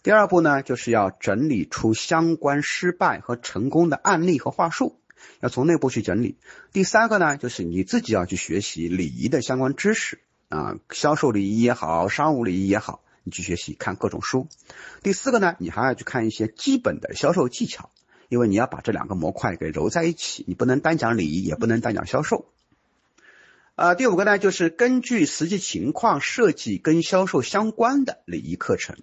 [0.04, 5.00] 第二步呢，就是要整理出相关失败和成功的案例和话术，
[5.40, 6.38] 要从内部去整理。
[6.72, 10.20] 第三个呢，就是你自己要去学习礼仪的相关知识
[10.50, 14.48] 啊，销售礼仪也好，商务礼仪也好，你去学习看各种书。
[15.02, 17.90] 第四个呢，你还要去看一些基本的销售技巧。
[18.32, 22.46] 因为你要把这两个模块给揉在一起，你不能单讲礼仪，也不能单讲销售。
[23.76, 28.96] 啊，第五个呢，就是根据实际情况设计跟销售相关的礼仪课程。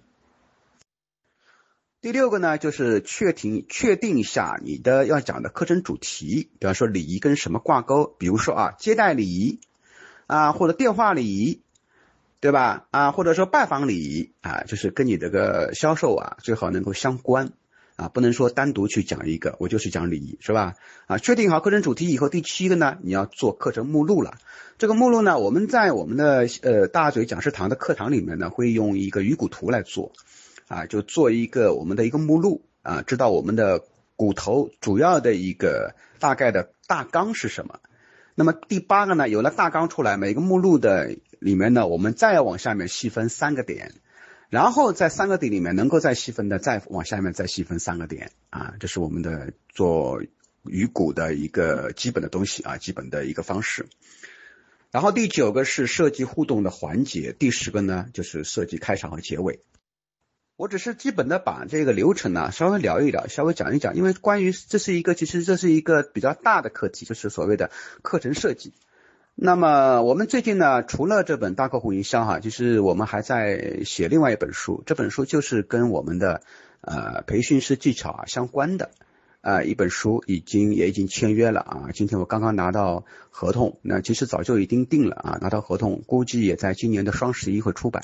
[2.01, 9.59] 第六个呢，就是确定确定一下你的要讲的课程主题，比方说礼仪跟什么挂钩，比如说啊接待礼仪
[10.25, 11.61] 啊或者电话礼仪，
[12.39, 12.87] 对吧？
[12.89, 17.53] 啊或者说拜访礼仪啊，就是跟你这个销售啊最好能够相关。
[17.99, 20.75] 啊，不能说单独去讲一个，我就是讲礼仪，是吧？
[21.05, 24.35] 啊，确定好课程主题以后，第七个呢，你要做课程目录了。
[24.77, 30.13] 这个目录呢，我们在我们的呃大嘴讲师堂的课堂里面呢，会用一个鱼骨图来做，
[30.69, 33.83] 啊，就做一个我们的一个目录啊，知道我们的
[34.15, 37.81] 骨头主要的一个大概的大纲是什么。
[38.33, 43.91] 那么第八个呢，有了大纲出来，每个目录的里面呢，我们再往下面细分三个点。
[44.49, 50.23] 然后在三个点里面能够再细分的，再往下面再细分三个点啊，这是我们的做
[50.63, 53.87] 鱼骨的一个基本的东西啊，基本的一个方式。
[54.89, 59.59] 然后第九个是设计互动的环节，第十个呢就是设计开场和结尾。
[60.55, 67.69] 我只是基本的把这个流程呢稍微聊一聊，稍微讲一讲，因为关于这是一个其实这是一个比较大的课题，就是所谓的
[68.01, 68.73] 课程设计。
[69.41, 76.41] 那么我们最近呢，除了这本大客户营销哈，就是我们还在写另外一本书，这本书就是跟我们的
[76.81, 78.91] 呃培训师技巧啊相关的
[79.39, 88.03] 啊一本书，已经也已经签约了啊，今天我刚刚拿到合同，那其实早就已经定了啊，拿到合同，估计也在今年的双十一会出版。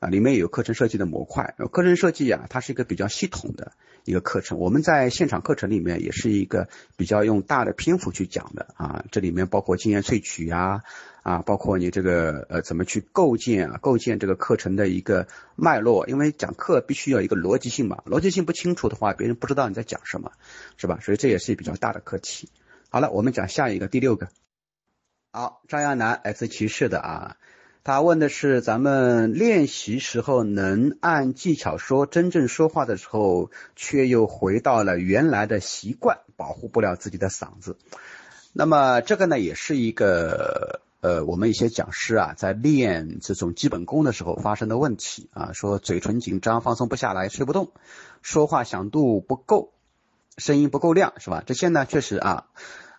[0.00, 1.56] 啊，里面有课程设计的模块。
[1.72, 3.72] 课程设计啊，它是一个比较系统的
[4.08, 4.58] 一个课程。
[4.58, 9.04] 我们在现场课程里面也是一个比较用大的篇幅去讲的啊。
[9.12, 10.82] 这里面包括经验萃取呀，
[11.22, 16.08] 啊，包括你这个呃怎么去构建啊，构建这个课程的一个脉络。
[16.08, 20.32] 因为讲课必须要一个逻辑性嘛，逻辑性不清楚的话，别人不知道你在讲什么，
[20.78, 20.98] 是吧？
[21.02, 22.48] 所以这也是比较大的课题。
[22.88, 24.28] 好了，我们讲下一个第六个。
[25.30, 27.36] 好，张亚楠 S 骑士的啊。
[27.84, 37.78] 他问的是咱们练习时候能按技巧说，真正说话的时候却又回到了原来的习惯，保护不了自己的嗓子。
[38.52, 47.72] 那么这个呢，也是一个呃，我们一些讲师啊，在练这种基本功的时候发生的问题啊，说嘴唇紧张，放松不下来，吹不动，
[48.20, 49.72] 说话响度不够，
[50.36, 51.42] 声音不够亮，是吧？
[51.46, 52.48] 这些呢，确实啊，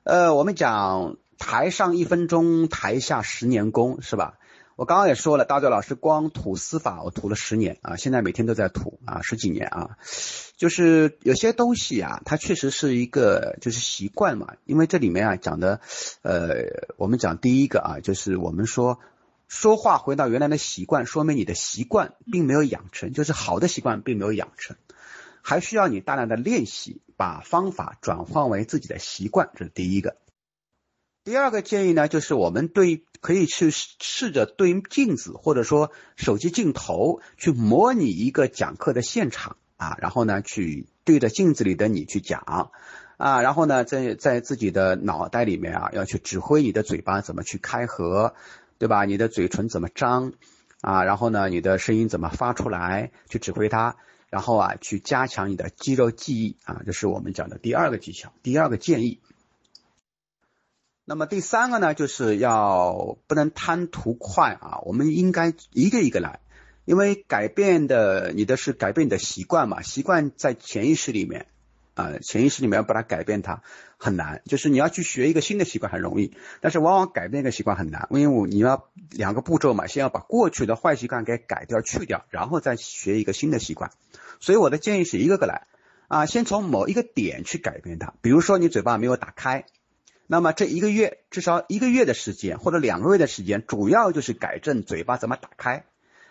[0.04, 4.39] 呃，我们讲台上一分钟，台下十年功，是吧？
[4.80, 9.98] 我刚刚也说了，大嘴老师光吐司法，我吐了十年啊，现在每天都在吐啊，十几年啊，
[10.56, 15.82] 就是有些东西啊，它确实是一个就是习惯嘛，因为这里面啊讲的，
[16.22, 19.02] 呃，我们讲第一个啊，就是我们说
[19.50, 24.78] 说话回到原来的习惯，说明你的习惯并没有养成，就是好的习惯并没有养成，
[25.42, 30.16] 还需要你大量的练习，把方法转换为自己的习惯，这是第一个。
[31.30, 42.72] 第二个建议呢，就是我们对可以去试着对镜子或者说手机镜头去模拟一个讲课的现场啊，然后呢去对着镜子里的你去讲
[43.18, 48.34] 啊，然后呢，在在自己的脑袋里面啊，要去指挥你的嘴巴怎么去开合，
[48.80, 49.06] 对吧？
[49.06, 50.34] 你的嘴唇怎么张
[50.82, 51.04] 啊？
[51.04, 53.12] 然后呢，你的声音怎么发出来？
[53.30, 53.98] 去指挥它，
[54.32, 59.20] 然后啊，去加强你的肌肉记忆啊，这是我们讲的第二个技巧，第二个建议。
[61.10, 66.40] 那么第三个呢，就是要不能贪图快啊，我们应该一个一个来，
[66.86, 71.48] 因为改变的你的是改变你的习惯嘛，习惯在潜意识里面
[71.96, 73.64] 啊，潜意识里面要把它改变它
[73.98, 83.90] 很难，就是你要去学一个新的习惯很容易，但是往往改变一个习惯很难，因为你要两个步骤嘛，先要把过去的坏习惯给改掉去掉，然后再学一个新的习惯，
[84.40, 85.66] 所以我的建议是一个个来
[86.08, 89.66] 啊，先从某一个点去改变它，比如说你嘴巴没有打开。
[90.32, 95.86] 那么这一个月至少一个月的时间或者两个月的时间，主要就是改正嘴巴怎么打开，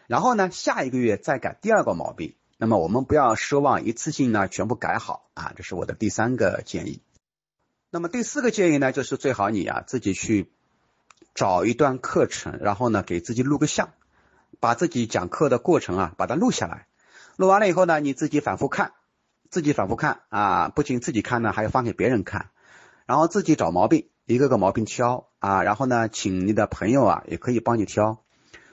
[0.07, 2.37] 然后呢，下一个月再改第二个毛病。
[2.59, 7.03] 那么我们不要奢望一次性呢全部改好啊，这是我的第三个建议。
[7.91, 10.49] 那么第四个建议呢，就是最好你啊自己去
[11.35, 13.89] 找一段课程，然后呢给自己录个像，
[14.61, 16.87] 把自己讲课的过程啊把它录下来，
[17.35, 18.93] 录完了以后呢，你自己反复看，
[19.51, 22.51] 自己反复看啊，不仅自己看呢，还要放给别人看。
[23.09, 28.23] 然后自己找毛病，一个个毛病挑啊，然后呢，请你的朋友啊，也可以帮你挑。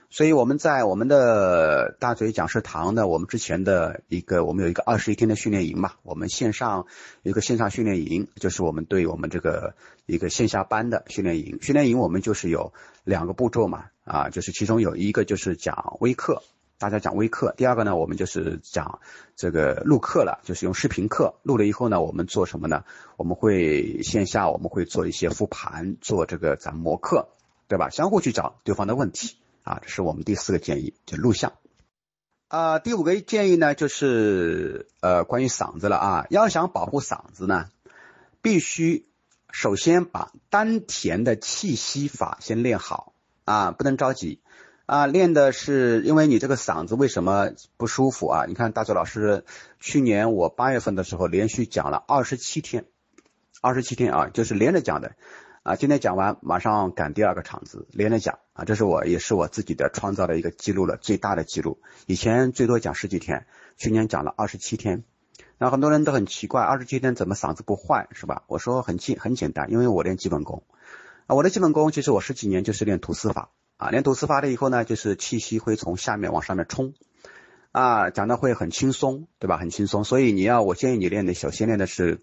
[0.09, 6.85] 所以我们在我们的大嘴讲师堂呢，我们之前的一个，我们有一个二十一天的训练营嘛，我们线上
[7.23, 9.73] 一个线上训练营，就是我们对我们这个
[10.05, 11.59] 一个线下班的训练营。
[11.61, 12.73] 训练营我们就是有
[13.05, 16.43] 两个步骤嘛，啊，就是其中有一个就是讲微课。
[16.77, 18.99] 大家讲微课，第二个呢，我们就是讲
[19.37, 22.83] 这个录课了，就是用视频课录了以后呢，我们做什么呢？
[23.15, 27.29] 我们会线下我们会做一些复盘，做这个咱模课，
[27.69, 27.89] 对吧？
[27.89, 31.53] 相互去找对方的问题啊，这是我们第四个建议，就录像。
[32.49, 37.69] 啊，第五个建议呢，就是呃关于嗓子了啊，要想保护嗓子呢，
[38.41, 39.07] 必须
[39.49, 43.13] 首先把丹田的气息法先练好
[43.45, 44.41] 啊，不能着急。
[44.85, 48.45] 啊，练的是因为你这个嗓子为什么不舒服啊？
[48.45, 49.43] 你看大嘴老师
[49.79, 52.85] 去年我八月份的时候连续讲了二十七天，
[53.61, 55.15] 二十七天啊，就是连着讲的
[55.63, 55.75] 啊。
[55.75, 61.79] 今天讲完马上赶第二个场子，连着讲啊，这是我也是我自己的创造的一个记录了，最大的记录。
[62.05, 65.03] 以前最多讲十几天，去年讲了二十七天。
[65.57, 68.43] 那很多人都很奇怪，二十七天怎么嗓子不坏是吧？
[68.45, 70.61] 我说很简很简单，因为我练基本功
[71.25, 73.49] 啊，我的基本功其实我十几年就是练吐丝法。
[73.77, 76.93] 啊，练吐丝发了以后呢，就是气息会从下面往上面冲，
[77.73, 79.57] 啊，讲的会很轻松，对吧？
[79.57, 80.05] 很轻松。
[80.05, 82.21] 所以你要，我建议你练的，首先练的是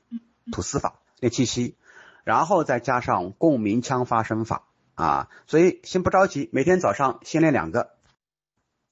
[0.50, 1.76] 吐丝法，练气息，
[2.24, 7.90] 然后再加上共鸣腔发声法，啊，所以先不着急，每天早上先练两个，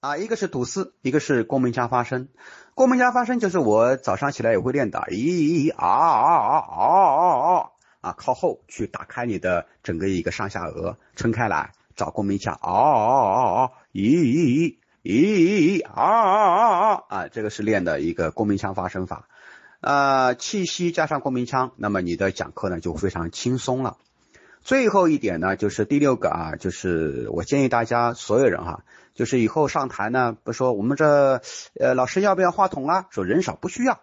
[0.01, 2.29] 啊，一个是吐丝，一个是共鸣腔发声。
[2.75, 7.70] 共鸣腔发声就是我早上起来也会练的，咦咦啊啊啊啊啊啊，
[8.03, 11.73] 啊，靠后去打开你的整个一个上下颚，撑开来。
[12.00, 17.28] 找共鸣腔，哦哦哦哦，咦咦咦咦咦啊啊啊啊啊！
[17.28, 19.28] 这个是练的一个共鸣腔发声法，
[19.82, 23.98] 呃，气息加上共鸣腔，那么你的讲课呢就非常轻松了。
[24.62, 28.82] 最后一点呢，就是第六个啊，就是我建议大家所有人哈，
[29.14, 31.42] 就是以后上台呢，不说我们这
[31.78, 33.08] 呃老师要不要话筒啊？
[33.10, 34.00] 说人少不需要。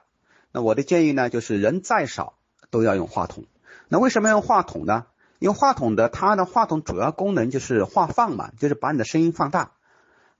[0.52, 2.36] 那我的建议呢，就是人再少
[2.70, 3.46] 都要用话筒。
[3.88, 5.08] 那为什么用话筒呢？
[5.40, 9.72] 因为话筒的它的话筒主要功能就是话放嘛，就是把你的声音放大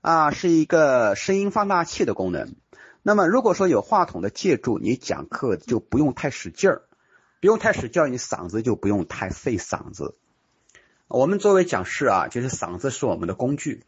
[0.00, 2.54] 啊，是一个声音放大器的功能。
[3.02, 6.82] 那么如果说有话筒的借助，你讲课就不用太使劲儿，
[7.40, 10.16] 不用太使劲儿，你嗓子就不用太费嗓子。
[11.06, 13.84] 我们作为讲师啊，就是嗓子是我们的工具。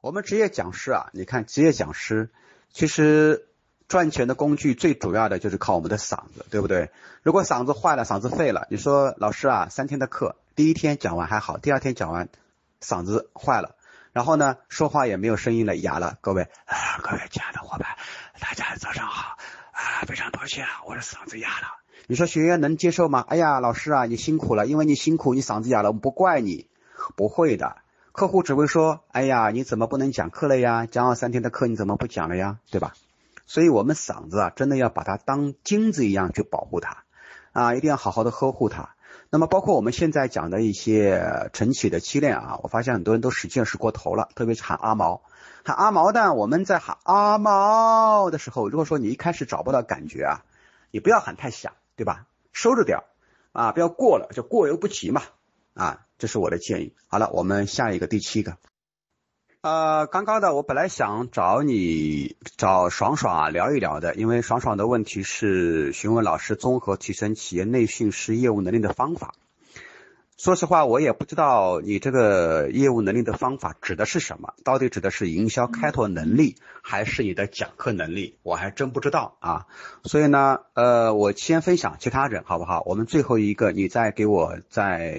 [0.00, 2.30] 我们职业讲师啊，你看职业讲师
[2.72, 3.48] 其实。
[3.92, 6.90] 赚钱的工具最主要的就是靠我们的嗓子，对不对？
[7.22, 12.30] 如果嗓子坏了，嗓子废了，你说老师啊，三天的课，第一天讲完还好，第二天讲完
[12.80, 13.74] 嗓子坏了，
[14.14, 16.16] 然后呢，说话也没有声音了，哑了。
[16.22, 17.86] 各位啊，各位亲爱的伙伴，
[18.40, 19.36] 大家早上好
[19.72, 21.66] 啊，非常抱歉啊，我的嗓子哑了。
[22.06, 23.22] 你说学员能接受吗？
[23.28, 26.66] 哎呀，老师啊，你辛苦了，因为你辛苦，你嗓子哑了，我不怪你，
[27.14, 27.76] 不会的。
[28.12, 30.86] 客户只会说，哎呀，你怎么不能讲课了呀？
[30.86, 32.56] 讲了三天的课，你怎么不讲了呀？
[32.70, 32.94] 对吧？
[33.46, 37.04] 所以，我们嗓子啊，真的要把它当金子一样去保护它
[37.52, 38.94] 啊，一定要好好的呵护它。
[39.30, 45.22] 那么，包括我们现在讲的一些晨起的七练啊，我发现很多人都使劲使过头了，特别是喊阿毛，
[45.64, 46.34] 喊阿毛的。
[46.34, 50.44] 我们在喊阿毛的时候，如果说你一开始找不到感觉啊，
[50.90, 52.26] 你不要喊太响，对吧？
[52.52, 52.98] 收着点
[53.52, 55.22] 啊，不要过了，就过犹不及嘛
[55.74, 56.94] 啊，这是我的建议。
[57.06, 58.56] 好了，我们下一个第七个。
[59.62, 69.34] 呃，刚刚的我本来想找你找爽爽啊聊一聊的，因为爽爽的问题是询问老师综合提升企业内训师业务能力的方法。
[70.42, 78.40] 说实话，我也不知道你这个业务能力的方法指的是什么，到底指的是营销开拓能力，还是你的讲课能力？
[78.42, 79.66] 我还真不知道啊。
[80.02, 82.82] 所以呢，呃，我先分享其他人好不好？
[82.86, 85.16] 我们最后一个，你再给我在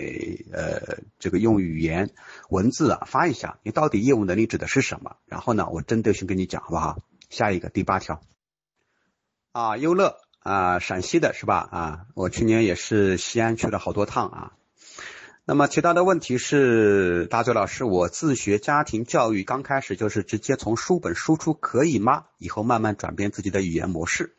[0.51, 2.09] 呃这个用语言
[2.49, 5.15] 文字啊发一下，你到底业务能力指的是什么？
[5.25, 6.99] 然后呢，我针对性跟你讲好不好？
[7.29, 8.19] 下一个第八条
[9.53, 11.69] 啊，优乐啊，陕西的是吧？
[11.71, 14.51] 啊，我去年也是西安去了好多趟啊。
[15.45, 22.23] 那么提到的问题是，大嘴老师，我自学家庭教育刚开始就是直接从书本输出，可以吗？
[22.37, 24.33] 以后慢慢转变自己的语言模式。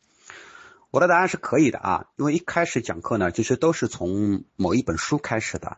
[0.91, 5.77] 我的答案是可以的啊，因为一开始讲课呢，其实都是从某一本书开始的。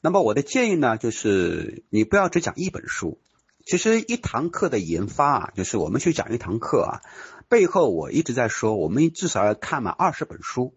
[0.00, 3.20] 那么我的建议呢，就是你不要只讲一本书。
[3.66, 7.02] 其实一堂课的研发啊，就是我们去讲一堂课啊，
[7.50, 10.74] 背后我一直在说，我们至少要看满二十本书。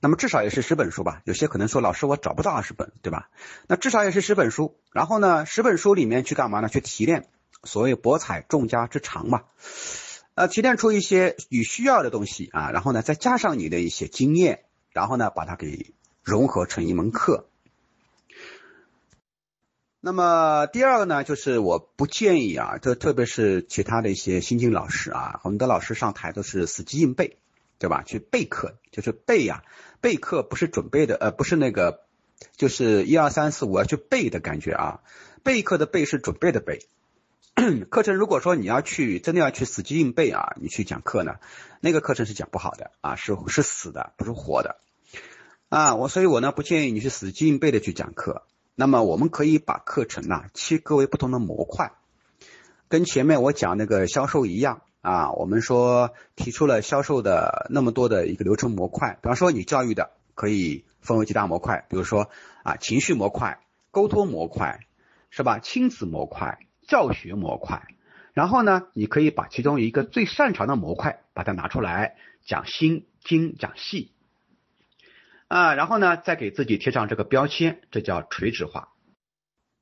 [0.00, 3.30] 那么至少也是十本书吧，有些可能说老师我找不到二十本，对吧？
[3.68, 6.68] 那至少也是十本书，然后呢，十本书里面去干嘛呢？
[6.68, 7.28] 去提炼
[7.62, 9.44] 所谓博采众家之长嘛，
[10.34, 17.46] 呃，提炼出一些你需要的东西啊，然后呢，再加上你的一些经验，然后呢，把它给融合成一门课。
[20.00, 27.38] 那么第二个呢，就是我不建议啊，这特别是其他的一些新进老师啊，很多老师上台都是死记硬背。
[27.82, 28.04] 对吧？
[28.04, 29.64] 去备课就是备呀，
[30.00, 32.02] 备课不是准备的，呃，不是那个，
[32.56, 35.00] 就是一二三四五要去背的感觉啊。
[35.42, 36.86] 备课的备是准备的备。
[37.90, 41.40] 课程如果说你要去真的要去死记硬背啊，你去讲课呢，
[41.80, 44.76] 那个课程是讲不好的啊，是是死的，不是活的
[45.68, 45.96] 啊。
[45.96, 48.44] 我所以，我呢不建议你去死记硬背的去讲课。
[48.76, 51.94] 那么我们可以把课程呢切割为不同的模块，
[52.88, 54.82] 跟前面我讲那个销售一样。
[55.02, 62.30] 啊，我们说提出了销售的那么多的一个流程模块，比方说你教育的可以分为几大模块，比如说
[62.62, 63.58] 啊情绪模块、
[63.90, 64.86] 沟通模块，
[65.30, 65.58] 是吧？
[65.58, 67.82] 亲子模块、教学模块，
[68.32, 72.14] 然后呢，你可以把其中一个最擅长的模块把它拿出来
[72.46, 74.12] 讲心、精、讲细，
[75.48, 78.91] 啊，然后呢再给自己贴上这个标签，这叫垂直化。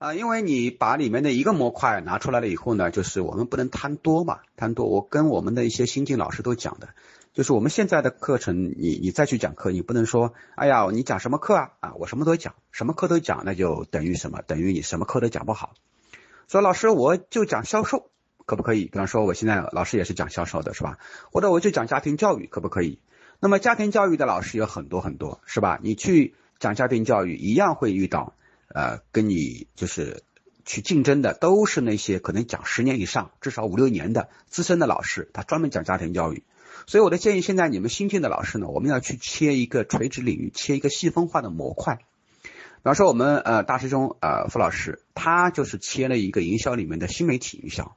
[0.00, 4.86] 啊，因为你把里面的一个模块拿出来了以后呢，就是我们不能贪多嘛，贪多。
[4.86, 6.88] 我跟我们的一些新进老师都讲的，
[7.34, 11.72] 就是我们现在的课程，你你再去讲课，你不能说，哎呀，你讲什么课啊？
[11.80, 14.40] 啊，我什么都讲，什么课都讲，那就等于什么？
[14.46, 15.74] 等于你什么课都讲不好。
[16.48, 18.10] 说老师，我就讲销售，
[18.46, 18.86] 可不可以？
[18.86, 20.96] 比方说，我现在老师也是讲销售的，是吧？
[21.30, 23.00] 或者我就讲家庭教育，可不可以？
[23.38, 25.78] 那么家庭教育的老师有很多很多，是吧？
[25.82, 28.32] 你去讲家庭教育，一样会遇到。
[28.72, 30.22] 呃，跟你就是
[30.64, 36.44] 去竞争的都是那些可能讲十年以上，至少五六年的资深的老师，他专门讲家庭教育。
[36.86, 41.98] 所以我的建议，现在你们新进的老师呢，我们要去切一个垂直领域，切一个细分化的模块。
[42.82, 47.96] 比方说，我们呃大师兄呃傅老师，他就是切了一个营销里面的新媒体营销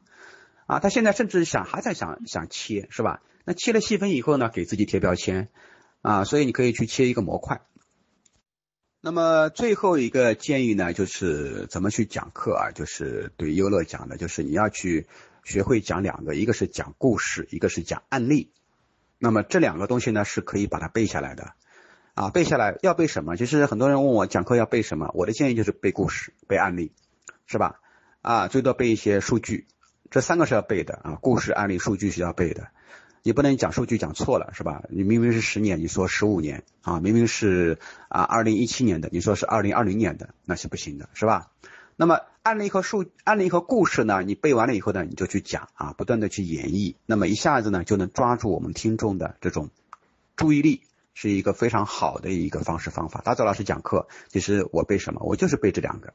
[0.66, 3.22] 啊，他现在甚至想还在想想切，是吧？
[3.46, 5.48] 那切了细分以后呢，给自己贴标签
[6.02, 7.62] 啊，所以你可以去切一个模块。
[9.06, 12.72] 那么最后一个建议呢，就是怎么去讲课啊？
[12.72, 15.08] 就是对优乐讲的，就是你要去
[15.44, 18.54] 学会讲两个，一个是讲故事，一个是讲案例。
[19.20, 21.52] 那么这两个东西呢，是可以把它背下来的
[22.14, 23.36] 啊，背下来要背什么？
[23.36, 26.94] 其实很多人问我讲课要背什么，我的建议就是背故事、背案例，
[27.46, 27.82] 是吧？
[28.22, 29.68] 啊，最多背一些数据，
[30.12, 32.70] 这三个是要背的啊，故事、案例、数据是要背的。
[33.26, 34.84] 你不能讲数据讲错了是吧？
[34.90, 41.50] 你明明是十年，你说十五年啊，明明是啊二零一七年的，你说是二零二零年的，那是不行的，是吧？
[41.96, 49.70] 那么案例和数案例和故事呢，你背完了以后呢，你就去讲啊，不断的去演绎，那么一下子呢就能抓住我们听众的这种
[50.36, 50.82] 注意力，
[51.14, 53.22] 是一个非常好的一个方式方法。
[53.22, 56.14] 大周老师讲课，其实我背什么，我就是背这两个，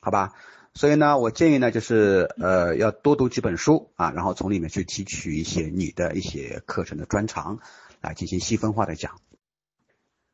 [0.00, 0.32] 好吧？
[0.74, 7.58] 所以呢，我建议呢，就是呃，要多读几本书啊，然后从里面去提取一些你的一些课程的专长，
[8.00, 9.20] 来进行细分化的讲。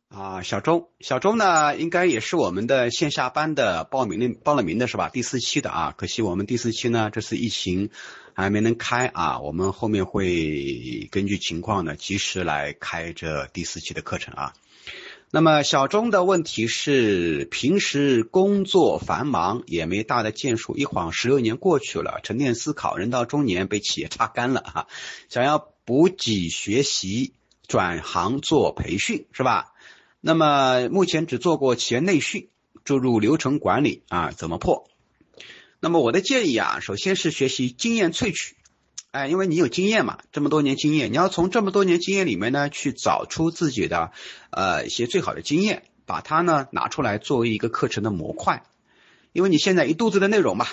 [0.09, 5.11] 啊，小周，小周呢，应该也是我们的线下班的报名的报了名的是吧？
[5.11, 7.91] 第四期的啊，可惜我们第四期呢，这次疫情
[8.33, 14.55] 还没能开啊，我们后面会根据情况呢，及时来开这第四期的课程啊。
[15.31, 24.87] 那么小钟的问题是，平时工作繁忙，也没大的建树，一晃十六年过去了，沉淀思考，人到中年被企业榨干了哈，
[25.29, 27.35] 想要补给学习，
[27.67, 29.75] 转行做培训是吧？
[30.23, 32.49] 那么目前只做过企业内训，
[32.85, 34.89] 注入流程管理啊，怎么破？
[35.79, 38.57] 那么我的建议啊，首先是学习经验萃取，
[39.11, 44.13] 哎，因为你有经验嘛，这么多年经验，你要从这么多年经验里面呢，去找出自己的
[44.51, 48.65] 呃一些最好的经验，把它呢拿出来作为一个课程的模块，
[49.33, 50.67] 因为你现在一肚子的内容嘛，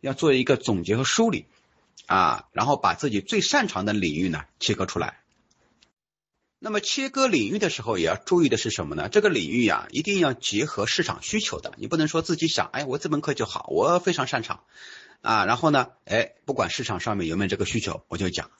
[0.00, 1.44] 要做一个总结和梳理
[2.06, 5.20] 啊，然后把自己最擅长的领域呢切割出来。
[6.58, 9.10] 那么切割领域的时候，也要注意的是什么呢？
[9.10, 11.74] 这个领域呀，一定要结合市场需求的。
[11.76, 14.60] 你不能说自己想，哎，我这门课就好，我非常擅长
[15.24, 15.44] 啊。
[15.46, 18.50] 然后呢，哎，不管市场上面有没有这个需求，我就讲。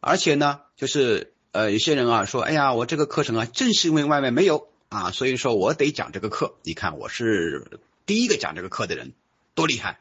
[0.00, 6.56] 而且呢，就是呃，有些人啊说，哎呀，我这个课程啊，正是因为外面没有啊，所以说我得讲这个课。
[6.62, 9.14] 你看，我是第一个讲这个课的人，
[9.54, 9.98] 多厉害！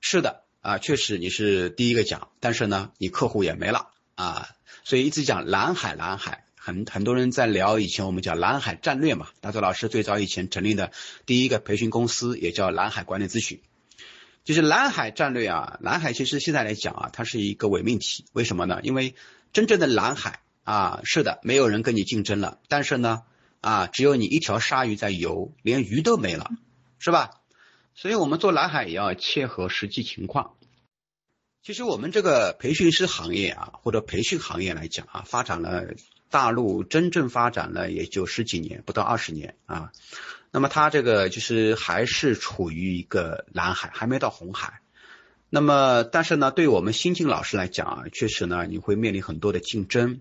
[0.00, 4.48] 是的啊，确实你是第一个讲，但是呢，你客户也没了啊。
[4.84, 10.92] 所以一直讲蓝海，蓝海很很多人在聊以前我们讲蓝海战略嘛，大周老师最早以前成立的
[11.24, 13.60] 第一个培训公司也叫蓝海管理咨询，
[14.46, 18.78] 就是蓝海战略啊，蓝海其实现在来讲啊，它是一个伪命题，为什么呢？
[18.84, 19.16] 因为
[19.52, 23.24] 真正的蓝海啊，是的，没有人跟你竞争了，但是呢
[23.60, 26.52] 啊，只有你一条鲨鱼在游，连鱼都没了，
[27.00, 27.40] 是吧？
[27.96, 30.54] 所以我们做蓝海也要切合实际情况。
[31.64, 35.94] 其实我们这个培训师行业啊，或者培训行业来讲啊，发展了
[36.30, 39.90] 大陆真正发展了也就十几年，不到二十年啊。
[40.56, 44.80] 那么它这个就是还是处于一个蓝海，还没到红海。
[45.50, 50.18] 那么但是呢，对我们新进老师来讲啊，确实呢你会面临很多的竞争。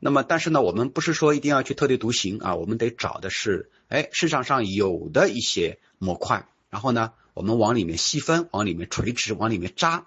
[0.00, 10.06] 那么但是呢，我们不是说一定要去特立独行啊，我们得找的是哎市场上有的一些模块，然后呢我们往里面细分，往里面垂直，往里面扎。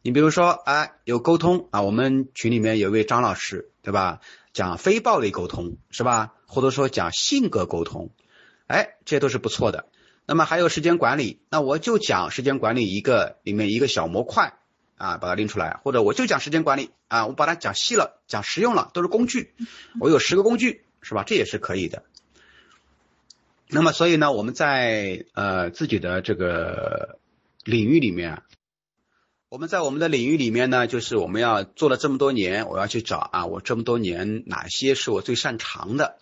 [0.00, 4.20] 你比如说，哎，有沟通啊，我们群里面有一位张老师，对吧？
[4.54, 6.32] 讲非暴力沟通是吧？
[6.46, 8.08] 或者说讲性格沟通，
[8.70, 9.86] 哎，这都是不错的。
[10.26, 14.54] 那么还有时间管理，那我就讲时间管理一个里面一个小模块
[14.96, 19.52] 啊，把它拎出来，或者我就讲时间管理啊，我把它讲细了，讲实用了，都是工具，
[19.98, 21.24] 我有十个工具是吧？
[21.26, 22.04] 这也是可以的。
[23.66, 27.18] 那么所以呢，我们在呃自己的这个
[27.64, 28.42] 领域里面。
[29.48, 36.18] 我们在我们的领域里面呢，就是我们要做了这么多年，我要去找啊，我这么多年哪些是我最擅长的，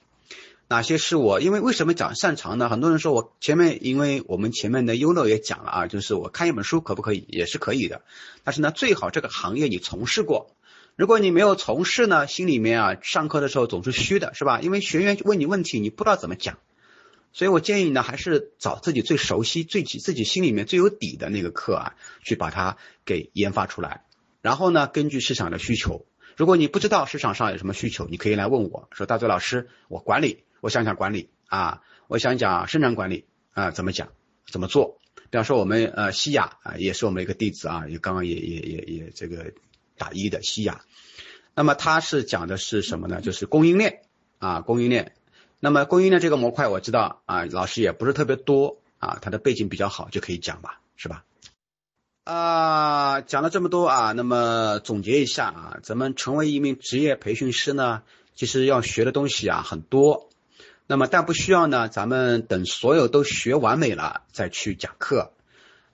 [0.71, 2.69] 哪些是我因为为什么讲擅长呢？
[2.69, 8.03] 很多人说我前面，因为我们前面的优乐也讲了啊，就是我看一本书可不可以，也是可以的，
[8.45, 10.55] 但是呢，最好这个行业你从事过，
[10.95, 14.61] 如果你没有从事呢，心里面啊，上课的时候总是虚的，是吧？
[14.61, 16.59] 因为学员问你问题，你不知道怎么讲。
[17.33, 24.05] 所以我建议呢，还是找自己最熟悉、最自己心里面最有底的那个课啊，去把它给研发出来。
[24.43, 26.05] 然后呢，根据市场的需求，
[26.37, 34.09] 如果你不知道市场上有什么需求，你可以来问我说：“大嘴老师，我管理，我想讲管理啊，我想讲生产管理啊，怎么讲，
[34.51, 34.99] 怎么做？”
[35.31, 39.53] 比方说我们呃西雅啊，也是我们一个弟子啊，也刚刚也也也也这个
[39.97, 40.81] 打一的西雅。
[41.55, 43.21] 那么他是讲的是什么呢？
[43.21, 44.03] 就是供应链
[44.39, 45.13] 啊，供应链。
[45.61, 51.25] 那么供应链这个模块我知道啊，老师也不是特别多啊，他的背景比较好就可以讲吧，是吧？
[52.25, 58.03] 啊，讲了这么多啊，那么总结一下啊，咱们成为一名职业培训师呢，
[58.35, 60.28] 其实要学的东西啊很多，
[60.91, 65.34] 那么但不需要呢，咱们等所有都学完美了再去讲课，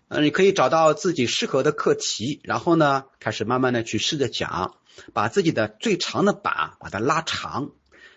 [0.07, 4.77] 嗯，你可以找到自己适合的课题，然后呢，开始慢慢的去试着讲，
[5.13, 7.73] 把自己的最长的板把它拉长。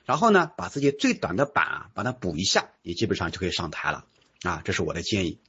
[0.05, 4.05] 然后呢，把自己最短的板，把它补一下，也基本上就可以上台了
[4.43, 5.39] 啊，这是我的建议。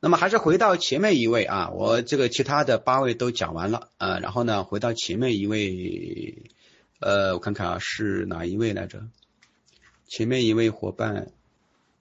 [0.00, 6.50] 那么还是回到前面一位啊，我这个其他的八位都讲完了啊，然后呢，回到前面一位，
[6.98, 9.02] 呃，我看看啊，是哪一位来着？
[10.12, 11.28] 前面一位伙伴，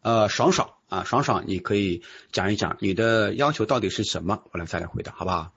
[0.02, 2.02] 呃，爽爽啊，爽爽，你可以
[2.34, 5.54] 讲一讲你的要求到底是什么，我来再来回答，好不好？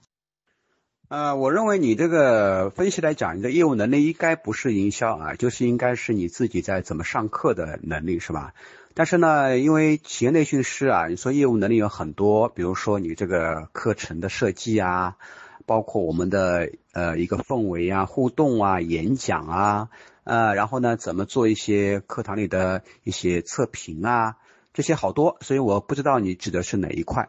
[1.08, 8.54] 呃，我认为你这个分析来讲，你的业务能力应该不是营销啊，就是应该是你自己在怎么上课的能力，是吧？
[8.94, 15.16] 但是呢，因为企业内训师啊，你说业务能力有很多，比如说你这个课程的设计啊，
[15.66, 19.88] 包括我们的呃一个氛围啊、互动啊、演讲啊，
[20.24, 24.36] 呃，然后呢，怎么做一些课堂里的一些测评啊，
[24.72, 27.28] 这些好多，所以我不知道你指的是哪一块。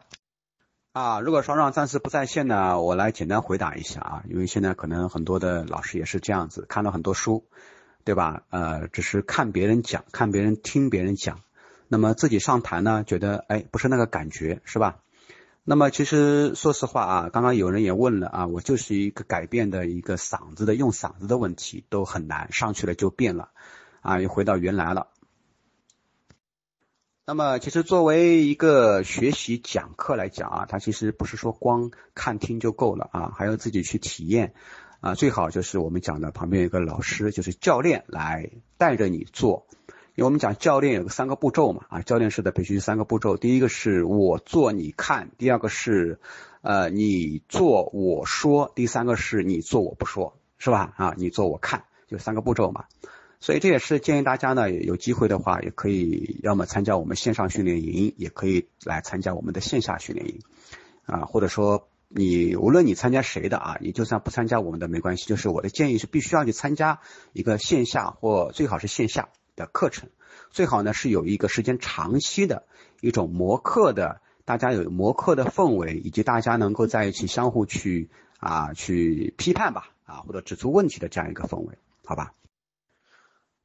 [0.92, 7.44] 啊，如果双双暂时不在线呢，我来简单回答一下啊，因为现在可能很多的老师也是这样子，看了很多书，
[8.02, 8.44] 对吧？
[8.48, 11.40] 呃，只是看别人讲，看别人听别人讲，
[11.88, 15.02] 那么自己上台呢，觉得哎不是那个感觉，是吧？
[15.68, 23.50] 那么其实说实话啊，刚刚有人也问了啊，我就是一个改变的一个嗓子的用嗓子的问题都很难，上去了就变了
[24.00, 25.08] 啊，又回到原来了。
[27.26, 34.54] 那么，其实作为一个学习讲课来讲啊，它其实不是说光看听就够了啊，还要自己去体验
[35.00, 35.16] 啊。
[35.16, 39.66] 最好就是我们讲的旁边有个老师，就是教练来带着你做。
[40.16, 46.18] 因为我们讲教练有个三个步骤嘛啊，教练式的培训三个步骤，第一个是我做你看，第二个是
[46.62, 51.14] 呃你做我说，第三个是你做我不说，是吧啊？
[51.18, 52.86] 你做我看，就三个步骤嘛。
[53.40, 60.40] 所以这也是建议大家呢，有机会的话也可以，要么参加我们线上训练营，也可以来参加我们的线下训练营，
[61.04, 67.00] 啊，或者说你无论你参加谁的啊，你就算不参加我们的没关系，就是我的建议是必须要去参加
[67.34, 70.10] 一个线下或最好是线下的课程，
[70.50, 72.64] 最好呢是有一个时间长期的
[73.00, 82.32] 一种磨课的，大家有磨课的氛围，以及大家能够在一起相互去啊去批判吧，啊或者指出问题的这样一个氛围，好吧？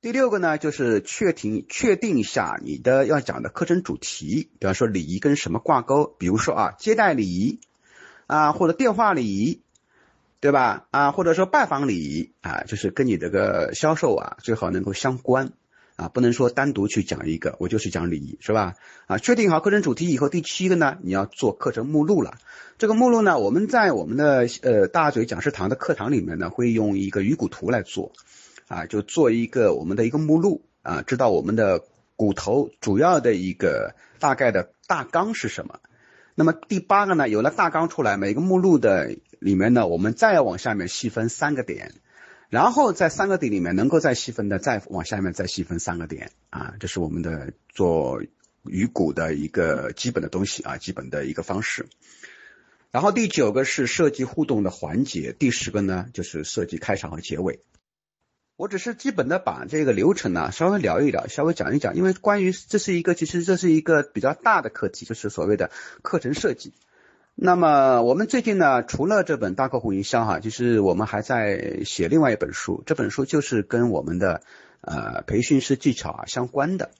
[0.01, 7.59] 第六个呢，就是确定确定一下你的要讲的课程主题，比方说礼仪跟什么挂钩，比如说啊接待礼仪
[8.25, 9.61] 啊或者电话礼仪，
[10.39, 10.87] 对吧？
[10.89, 15.51] 啊或者说拜访礼仪啊，就是跟你这个销售啊最好能够相关
[16.01, 18.73] 啊，不能说单独去讲一个，我就是讲礼仪，是吧？
[19.05, 22.39] 啊确定好课程主题以后，第七个呢，你要做课程目录了。
[22.79, 28.13] 这个目录呢，我们在我们的呃大嘴讲师堂的课堂里面呢，会用一个鱼骨图来做。
[28.67, 31.83] 啊，就做一个我们的一个目录啊，知道我们的
[32.15, 35.81] 骨头主要的一个大概的大纲是什么。
[36.33, 41.91] 那么第八个呢，有了大纲出来，每个目录的里面呢，我们再往下面细分三个点，
[42.51, 48.21] 然后在三个点里面能够再细分的，再往下面再细分三个点啊，这是我们的做
[48.63, 51.87] 鱼骨的一个基本的东西啊，基本的一个方式。
[52.91, 57.61] 然后第九个是设计互动的环节，第十个呢就是设计开场和结尾。
[58.57, 65.71] 我只是基本的把这个流程呢稍微聊一聊，稍微讲一讲，因为关于这是一个其实这是一个比较大的课题，就是所谓的
[66.01, 66.73] 课程设计。
[67.43, 74.43] 那么我们最近呢，除了这本大客户营销哈，就是我们还在写另外一本书，这本书就是跟我们的
[74.81, 76.91] 呃培训师技巧啊相关的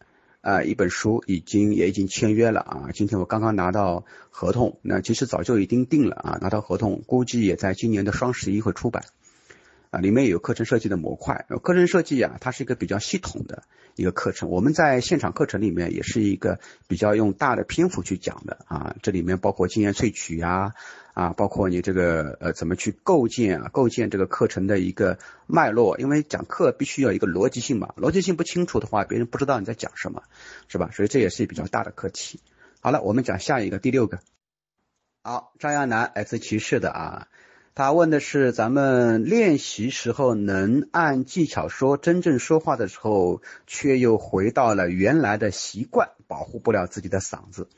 [0.41, 2.89] 啊一本书，已经也已经签约了啊。
[2.91, 9.03] 今天我刚刚拿到合同，那其实早就已经定了啊，拿到合同，估计也在今年的双十一会出版。
[9.91, 11.45] 啊，里面有课程设计的模块。
[11.61, 13.63] 课程设计啊，它是一个比较系统的
[13.95, 14.49] 一个课程。
[14.49, 18.95] 我们在现场课程里面也是一个比较用大的篇幅去讲的啊。
[19.03, 20.75] 这里面包括经验萃取呀，
[21.13, 25.99] 啊，包括你这个呃怎么去构建啊，构建这个课程的一个脉络。
[25.99, 30.23] 因为讲课必须要一个逻辑性嘛，逻辑性不清楚的话，别人不知道你在讲什么，
[30.69, 30.89] 是吧？
[30.93, 32.39] 所以这也是比较大的课题。
[32.79, 34.19] 好了，我们讲下一个第六个。
[35.21, 37.27] 好，张亚楠来自骑士的啊。
[37.73, 47.69] 他问的是咱们练习时候能按技巧说，真正说话的时候却又回到了原来的习惯，保护不了自己的嗓子。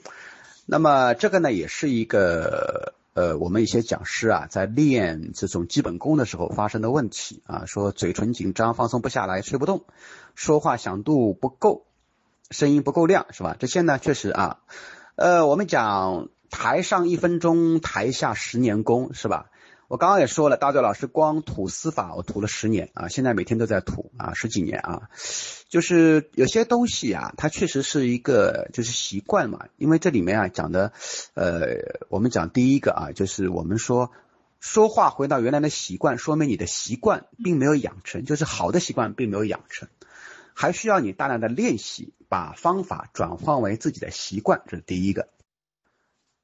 [0.66, 9.86] 那么这个呢，也是一个呃，我们一些讲师啊，在练这种基本功的时候发生的问题啊，说嘴唇紧张，放松不下来，吹不动，
[10.34, 11.86] 说话响度不够，
[12.50, 13.56] 声音不够亮，是吧？
[13.60, 14.62] 这些呢，确实啊，
[15.16, 19.52] 呃，我们讲台上一分钟，台下十年功，是吧？
[19.90, 25.10] 我刚刚也说了，大嘴老师光吐司法我吐了十年啊，现在每天都在吐啊，十几年啊，
[25.70, 30.94] 就是有些东西啊，它确实是一个就是习惯嘛，因为这里面啊讲的，
[31.36, 34.12] 呃，我们讲第一个啊，就是我们说
[34.60, 39.90] 说话回到原来的习惯，说明你的习惯并没有养成，就是好的习惯并没有养成，
[40.56, 45.28] 还需要你大量的练习，把方法转换为自己的习惯，这是第一个。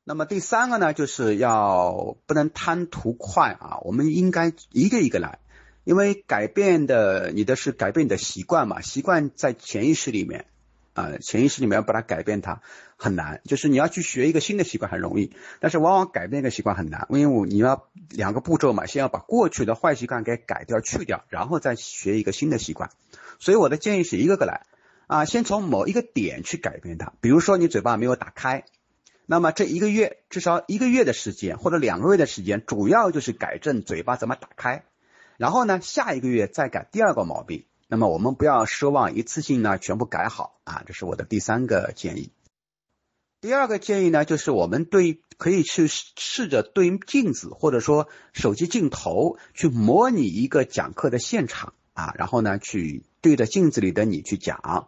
[0.09, 5.37] 那么第三个呢，就是要不能贪图快啊，我们应该一个一个来，
[5.83, 10.47] 因为改变的你的是改变你的习惯嘛，习惯在潜意识里面
[10.95, 12.63] 啊，潜意识里面要把它改变它
[12.97, 22.89] 很难，就是你要去学一个新的习惯很容易，但是往往改变一个习惯很难，因为我你要两个步骤嘛，先要把过去的坏习惯给改掉去掉，然后再学一个新的习惯，
[23.37, 24.65] 所以我的建议是一个个来
[25.05, 28.65] 啊，先从某一个点去改变它，比如说你嘴巴没有打开。
[29.31, 34.85] 那么这一个月至少一个月的时间或者两个月的时间，主要就是改正嘴巴怎么打开，
[35.37, 37.65] 然后呢，下一个月再改第二个毛病。
[37.87, 42.31] 那么我们不要奢望一次性呢全部改好啊，这是我的第三个建议。
[43.39, 54.87] 第二个建议呢，就是我们对可以去试着对镜子或者说手机镜头去模拟一个讲课的现场啊，然后呢去对着镜子里的你去讲。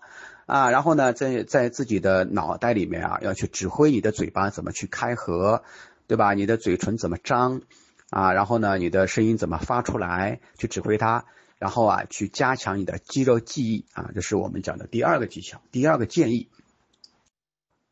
[0.52, 5.64] 啊，然后呢，在在自己的脑袋里面啊，要去指挥你的嘴巴怎么去开合，
[6.08, 6.34] 对吧？
[6.34, 7.62] 你的嘴唇怎么张
[8.10, 8.34] 啊？
[8.34, 10.42] 然后呢，你的声音怎么发出来？
[10.58, 11.24] 去指挥它，
[11.58, 16.50] 然后啊，去加强你的肌肉记忆啊，这是我们讲的第二个技巧，第二个建议。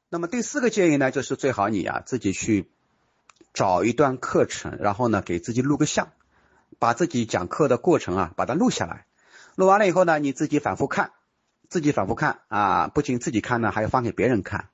[0.10, 2.70] 那么第四个建议呢，就是最好你啊自己去
[3.54, 6.10] 找一段课程，然后呢给自己录个像，
[6.78, 9.06] 把自己讲课的过程啊把它录下来，
[9.56, 11.12] 录完了以后呢你自己反复看，
[11.70, 14.70] 自己反复看啊，不仅自己看呢，还要放给别人看，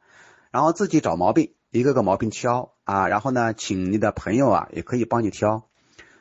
[0.49, 5.67] 然后自己找毛病，一个个毛病挑啊，然后呢请你的朋友啊也可以帮你挑。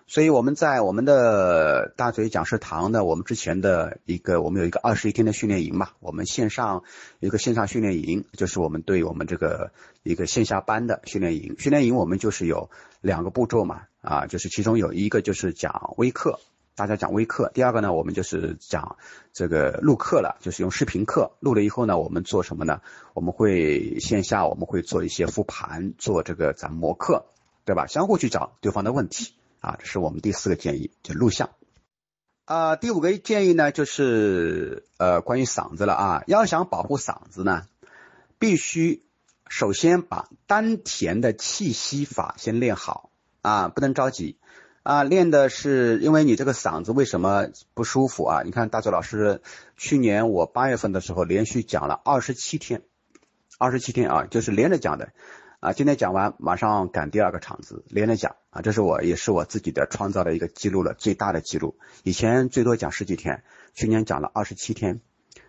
[0.07, 6.83] 所以我们在我们的大嘴讲师堂呢，我们之前的一个，我们有一个二十一天的训练营嘛，我们线上
[7.21, 9.73] 一个线上训练营，就是我们对我们这个
[10.03, 11.57] 一个线下班的训练营。
[11.59, 12.69] 训练营我们就是有
[13.01, 16.39] 两个步骤嘛，啊，就是其中有一个就是讲微课，
[16.77, 18.97] 大家讲微课；第二个呢，我们就是讲
[19.33, 22.81] 这个录课了，就是用视频课录了以后呢，我们做什么呢？
[23.13, 27.27] 我们会线下我们会做一些复盘，做这个咱模课，
[27.65, 27.87] 对吧？
[27.87, 29.35] 相互去找对方的问题。
[29.61, 31.51] 啊，这是我们第四个建议，就录像。
[32.45, 36.25] 啊，第五个建议呢，就是呃关于嗓子了啊。
[36.27, 37.67] 要想保护嗓子呢，
[38.41, 39.05] 必须
[39.49, 43.11] 首先把丹田的气息法先练好
[43.43, 44.37] 啊，不能着急
[44.85, 45.03] 啊。
[45.03, 48.43] 练的是因为你这个嗓子为什么不舒服啊？
[48.45, 49.43] 你看大周老师
[49.77, 52.83] 去年我八月份的时候连续讲了二十七天，
[53.59, 55.09] 二十七天啊，就是连着讲的。
[55.61, 61.79] 啊，今天讲完，马上赶第二个场子，连着讲啊，这是我也是我自己的创造的一个记录了，最大的记录。
[62.03, 65.01] 以前最多讲十几天，去年讲了二十七天。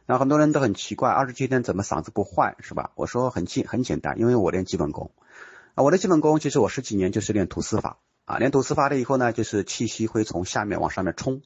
[0.05, 2.91] 那很多人都很奇怪，二十七天怎么嗓子不坏是吧？
[2.95, 5.11] 我说很简很简单，因为我练基本功
[5.73, 11.41] 啊，我的基本功其实我十几年就是练吐丝法啊，练吐丝发了以后呢，就是气息会从下面往上面冲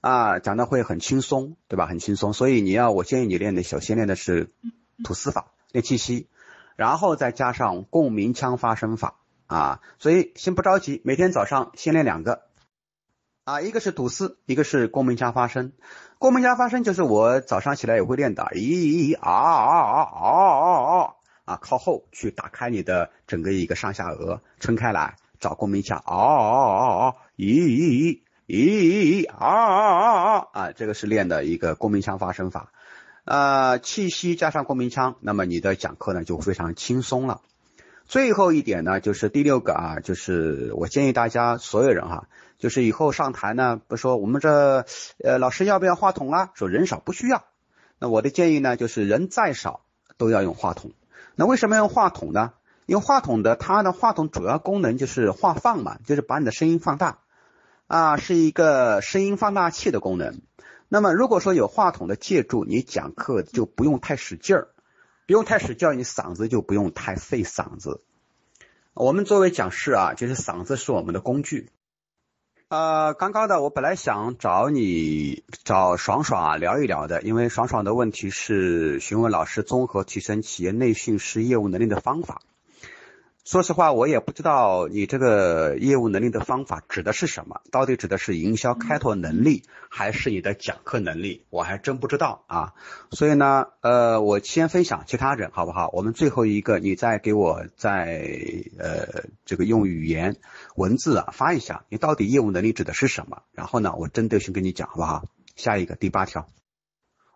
[0.00, 1.86] 啊，讲的会很轻松，对吧？
[1.86, 4.52] 很轻松，所以你要我建议你练的，首先练的是
[5.02, 6.28] 吐丝法，练气息。
[6.76, 12.42] 然后再加上共鸣腔发声法啊，所以先不着急，每天早上先练两个
[13.44, 15.72] 啊，一个是吐丝，一个是共鸣腔发声。
[16.18, 21.14] 共鸣腔发声就是我早上起来也会练的，咦啊啊啊啊啊啊
[21.46, 32.72] 啊，靠后去打开你的整个一个上下颚，撑开来找共鸣腔，啊啊啊啊，咦咦咦咦咦啊啊啊啊啊，这个是练的一个共鸣腔发声法。
[33.24, 37.40] 呃，气息加上共鸣腔，那么你的讲课呢就非常轻松了。
[38.06, 42.28] 最后一点呢，就是第六个啊，就是我建议大家所有人哈，
[42.58, 44.86] 就是以后上台呢，不说我们这
[45.24, 46.50] 呃老师要不要话筒啊？
[46.54, 47.44] 说人少不需要。
[47.98, 49.80] 那我的建议呢，就是人再少
[50.18, 50.92] 都要用话筒。
[51.34, 52.52] 那为什么用话筒呢？
[52.86, 57.18] 因为话筒的它的话筒主要功能就是话放嘛，就是把你的声音放大
[57.88, 60.40] 啊，是一个声音放大器的功能。
[60.88, 64.68] 那么如果说有话筒的借助，你讲课就不用太使劲儿，
[65.26, 68.02] 不用太使劲儿，你嗓子就不用太费嗓子。
[68.94, 71.70] 我们作为讲师啊，就是嗓子是我们的工具。
[72.68, 82.40] 呃，刚刚的我本来想找你找爽爽啊聊一聊的，因为爽爽的问题是询问老师综合提升企业内训师业务能力的方法。
[83.46, 91.46] 说实话，我也不知道你这个业务能力的方法指的是什么，到底指的是营销开拓能力，还是你的讲课能力？
[91.48, 92.74] 我还真不知道啊。
[93.12, 95.88] 所以呢，呃，我先分享其他人好不好？
[95.92, 98.26] 我们最后一个，你再给我再
[98.80, 100.38] 呃这个用语言
[100.74, 103.44] 文字啊发一下，你到底业务能力指的是什么？
[103.52, 105.24] 然后呢，我针对性跟你讲好不好？
[105.54, 106.48] 下一个第八条，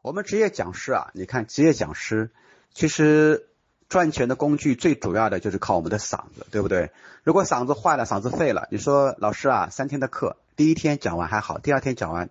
[0.02, 2.32] 我们职业讲师啊，你看职业讲师
[2.74, 3.46] 其实。
[3.90, 6.92] 赚钱的工具最主要的就是靠我们的嗓子，对不对？
[7.24, 12.30] 如果嗓子坏了，嗓子废了，你说老师啊，三天的课，第一天讲完还好，第二天讲完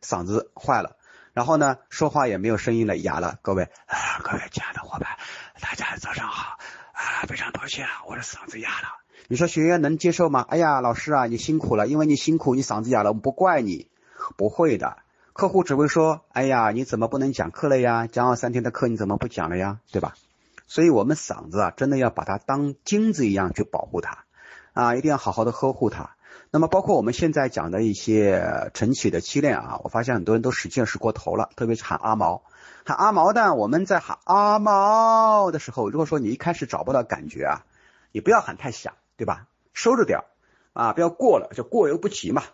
[0.00, 0.94] 嗓子坏了，
[1.32, 3.40] 然后呢，说话也没有声音了，哑了。
[3.42, 5.18] 各位啊，各位亲爱的伙伴，
[5.60, 6.58] 大家早上好
[6.92, 9.00] 啊，非常抱歉啊，我的嗓子哑了。
[9.26, 10.46] 你说学员能接受吗？
[10.48, 13.88] 哎呀，老师啊，你辛苦了，因为你辛苦，你嗓子哑了，我们不怪你，
[14.36, 14.98] 不会的。
[15.32, 18.06] 客户只会说，哎呀，你怎么不能讲课了呀？
[18.06, 19.80] 讲了三天的课，你怎么不讲了呀？
[19.90, 20.14] 对吧？
[20.70, 24.24] 所以，我们嗓子啊，真的要把它当金子一样去保护它，
[24.72, 26.14] 啊，一定要好好的呵护它。
[26.52, 32.44] 那么，包括我们现在讲的一些晨起的七练啊，我发现很多人都使劲使过头了，特别是喊阿毛，
[32.84, 37.66] 喊阿毛的，我们在喊阿毛的时候，如果说你一开始找不到感觉啊，
[38.12, 39.48] 你不要喊太响，对吧？
[39.74, 40.20] 收着点
[40.72, 42.44] 啊，不要过了，就过犹不及嘛，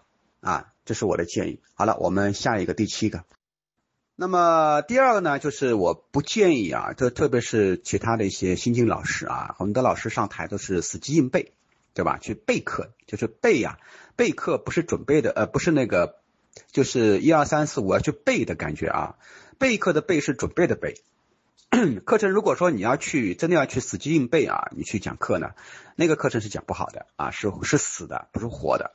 [0.41, 1.61] 啊，这是我的建议。
[1.75, 3.25] 好了，我们下一个第七个。
[4.19, 11.53] 那么第二个呢，就是我不建议啊，这特别是其他的一些新进老师啊，很多老师上台都是死记硬背，
[11.93, 12.17] 对吧？
[12.17, 13.79] 去备课就是背呀，
[14.17, 16.17] 备课不是准备的，呃，不是那个，
[16.73, 19.17] 就是一二三四五要去背的感觉啊。
[19.59, 20.95] 备课的备是准备的备。
[22.07, 25.51] 课程如果说你要去真的要去死记硬背啊，你去讲课呢，
[25.95, 28.93] 那个课程是讲不好的啊，是是死的，不是活的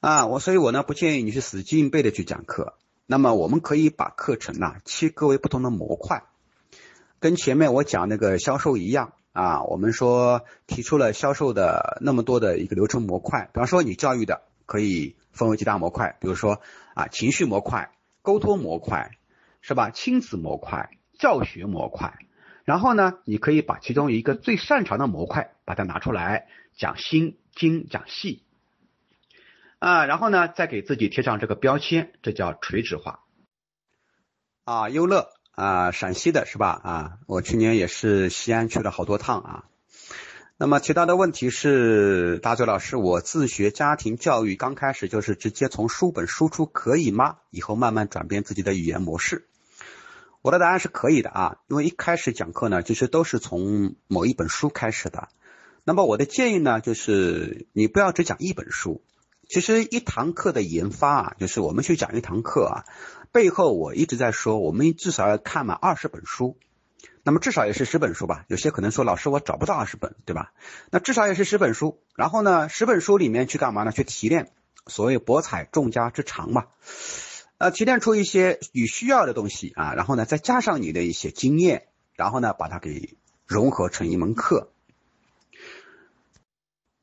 [0.00, 0.24] 啊。
[0.24, 2.72] 我所以，我呢不建议你去死记硬背的去讲课。
[3.06, 6.24] 那么我们可以把课程呢切割为不同的模块。
[7.20, 16.60] 跟前面我讲那个销售一样啊，我们说提出了销售的那么多的一个流程模块，比方说你教育的可以分为几大模块，比如说
[16.94, 17.92] 啊情绪模块、
[18.22, 19.12] 沟通模块，
[19.60, 19.90] 是吧？
[19.90, 22.18] 亲子模块、教学模块，
[22.64, 28.42] 然后呢，你可以把其中一个最擅长的模块把它拿出来讲心、经、讲细。
[29.82, 33.24] 啊，然后呢，再给自己贴上这个标签，这叫垂直化
[34.64, 35.28] 啊，优乐。
[35.50, 36.68] 啊，陕西的是吧？
[36.84, 39.64] 啊，我去年也是西安去了好多趟啊。
[40.56, 47.38] 那么提到的问题是，大嘴老师，我自学家庭教育刚开始就是直接从书本输出可以吗？
[47.50, 49.48] 以后慢慢转变自己的语言模式。
[50.42, 55.28] 我的答案是可以的啊，因为一开始讲课呢，其实都是从某一本书开始的。
[55.82, 59.02] 那么我的建议呢，就是你不要只讲一本书。
[59.52, 62.88] 其实一堂课的研发啊，就是我们去讲一堂课啊。
[63.32, 66.56] 背后我一直在说，我们至少要看满二十本书，
[67.22, 68.46] 那么至少也是十本书吧。
[68.48, 70.54] 有些可能说，老师我找不到二十本，对吧？
[70.90, 72.00] 那至少也是十本书。
[72.16, 73.92] 然后呢，十本书里面去干嘛呢？
[73.92, 74.50] 去提炼
[74.86, 76.68] 所谓博采众家之长嘛，
[77.58, 84.72] 呃，提炼出一些你需要的东西啊，然后呢，再加上你的一些经验，然后呢，把它给融合成一门课。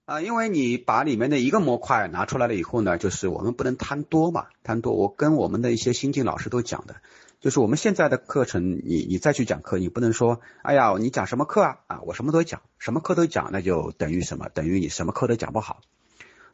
[0.09, 4.93] 啊，因为你把里面的一个模块拿出来了以后呢，就是我们不能贪多嘛，贪多。
[4.95, 6.95] 我跟我们的一些新进老师都讲的，
[7.39, 11.77] 就是我们现在的课程，你你再去讲课，你不能说，哎呀，你讲什么课啊？
[11.85, 14.49] 啊，我什么都讲，什么课都讲，那就等于什么？
[14.49, 15.81] 等于你什么课都讲不好。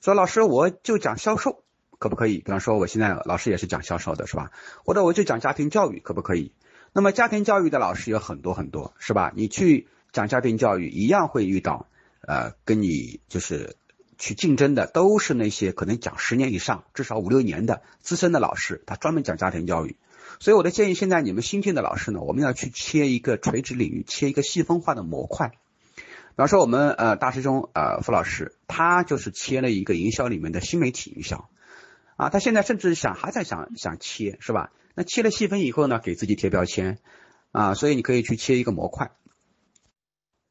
[0.01, 1.64] 说老师，我就讲销售，
[1.97, 2.39] 可不可以？
[2.39, 4.51] 比方说，我现在老师也是讲销售的，是吧？
[4.84, 6.51] 或者我就讲家庭教育，可不可以？
[6.91, 9.32] 那么家庭教育的老师有很多很多，是吧？
[9.34, 11.88] 你去讲家庭教育，一样会遇到。
[12.28, 13.76] 呃，跟你就是
[14.17, 19.97] 去竞争的都是那些可能讲十年以上，至少五六年的资深的老师，他专门讲家庭教育。
[20.39, 25.51] 所以我的建议，现在你们新进的老师呢，我们要去切一个垂直领域，切一个细分化的模块。
[25.97, 31.49] 比方说，我们呃大师兄呃傅老师，他就是切了一个营销里面的新媒体营销
[32.17, 34.71] 啊，他现在甚至想还在想想切，是吧？
[34.95, 36.99] 那切了细分以后呢，给自己贴标签
[37.51, 39.11] 啊，所以你可以去切一个模块。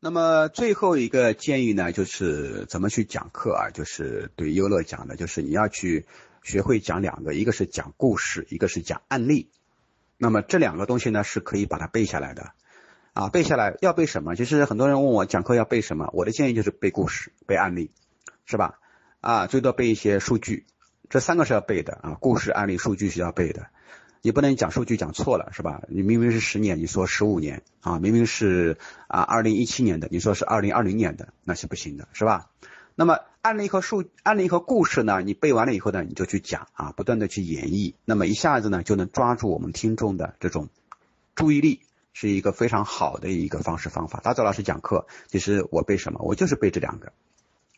[0.05, 3.71] 那么最后一个建议呢，就是怎么去讲课啊？
[3.73, 6.05] 就是对优乐讲的，就是你要去
[6.43, 9.49] 学会讲两个，一个是讲故事，一个是讲案例。
[10.19, 12.53] 那么这两个东西呢，是可以把它背下来的
[13.15, 14.37] 啊，背下来要背什么？
[14.37, 17.91] 其实很多人问我讲课要背什么，我的建议就是背故事、背案例，
[18.45, 18.81] 是吧？
[19.23, 20.67] 啊，最多背一些数据，
[21.09, 23.69] 这三个是要背的啊，故事、案例、数据是要背的。
[24.25, 25.83] 你不能讲数据讲错了是吧？
[25.87, 32.49] 你明明是十年，你说十五年啊，明明是啊二零一七年的，你说是二零二零年的，那是不行的，是吧？
[32.95, 40.71] 那么案例和数案例和故事呢，你背完了以后呢，你就去讲啊，不断的去演绎，那么一下子呢就能抓住我们听众的这种
[41.35, 41.83] 注意力，
[42.15, 44.21] 是一个非常好的一个方式方法。
[44.21, 47.13] 大周老师讲课，其实我背什么，我就是背这两个，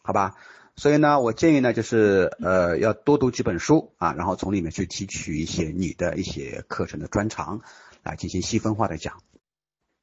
[0.03, 0.37] 好吧？
[0.79, 7.63] 所以呢，我建议呢，就是呃，要多读几本书啊，然后从里面去提取一些你的一些课程的专长，
[8.03, 9.23] 来进行细分化的讲。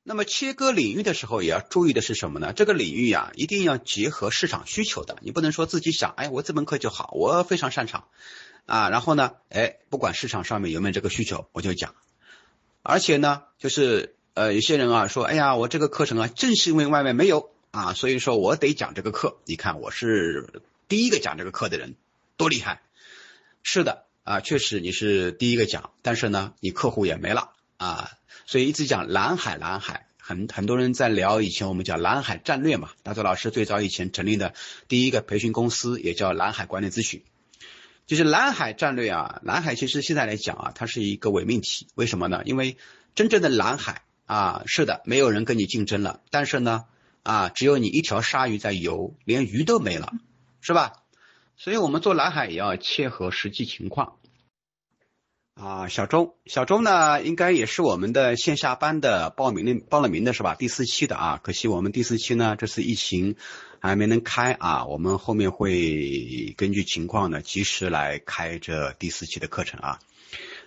[0.01, 2.53] 那么切割领域的时候，也要注意的是什么呢？
[2.53, 8.05] 这个领域啊，一定要结合市场需求的，你不能说自己想，哎，我这门课就好，我非常擅长
[8.65, 11.93] 啊，然后呢，哎，不管市场上面有没有这个需求，我就讲。
[12.81, 17.52] 而且呢，就是呃，有些人啊说，哎呀，我这个课程啊，正是因为外面没有。
[17.73, 19.37] 啊，所以说我得讲这个课。
[19.45, 21.95] 你看，我是第一个讲这个课的人，
[22.37, 22.83] 多厉害！
[23.63, 28.11] 是的，啊，确实你是第一个讲，但是呢，你客户也没了啊。
[28.45, 32.91] 所以一直讲蓝海，蓝海，很很多人在聊以前我们叫蓝海战略嘛。
[33.01, 34.53] 大周老师最早以前成立的
[34.87, 37.23] 第一个培训公司也叫蓝海管理咨询，
[38.05, 39.41] 就是蓝海战略啊。
[39.43, 41.87] 蓝海其实现在来讲啊，它是一个伪命题。
[41.95, 42.43] 为什么呢？
[42.45, 42.77] 因为
[43.15, 46.85] 真正的蓝海啊，是的，没有人跟你竞争了，但是呢。
[47.23, 50.13] 啊，只有你一条鲨鱼在游，连鱼都没了，
[50.61, 50.93] 是吧？
[51.55, 54.17] 所以，我们做蓝海也要切合实际情况。
[55.53, 60.55] 啊，小周，小周呢，应该也是我们的线下班的报名的报了名的是吧？
[60.55, 63.35] 第四期的啊，可惜我们第四期呢，这次疫情
[63.79, 69.99] 还没能开啊，我们后面会根据情况呢，及时来开这第四期的课程啊。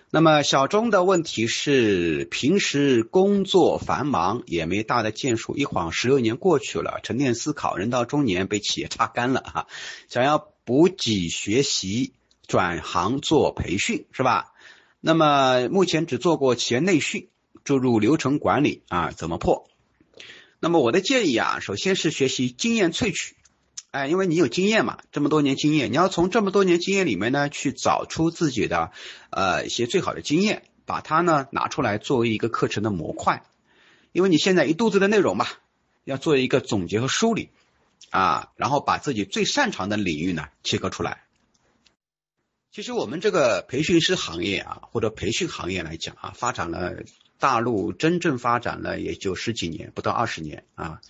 [0.09, 9.67] 那么小钟的问题是，平时工作繁忙，也没大的建树，一晃十六年过去了，沉淀思考，人到中年被企业榨干了哈，
[10.07, 12.13] 想要补给学习，
[12.47, 14.53] 转行做培训是吧？
[15.01, 17.27] 那么目前只做过企业内训，
[17.65, 19.67] 注入流程管理啊，怎么破？
[20.61, 23.35] 那么我的建议啊，首先是学习经验萃取。
[23.97, 28.91] 哎，因为你有经验嘛，这么多年经验，你要从这么多年经验里面呢，去找出自己的
[29.31, 33.43] 呃一些最好的经验，把它呢拿出来作为一个课程的模块。
[34.11, 35.47] 因为你现在一肚子的内容嘛，
[36.03, 37.49] 要做一个总结和梳理
[38.11, 41.23] 啊，然后把自己最擅长的领域呢切割出来。
[42.71, 47.03] 其实我们这个培训师行业啊，或者培训行业来讲啊，发展了
[47.39, 51.01] 大陆真正发展了也就十几年，不到二十年啊。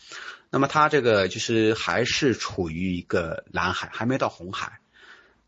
[0.50, 4.80] 那么它这个就是还是处于一个蓝海，还没到红海。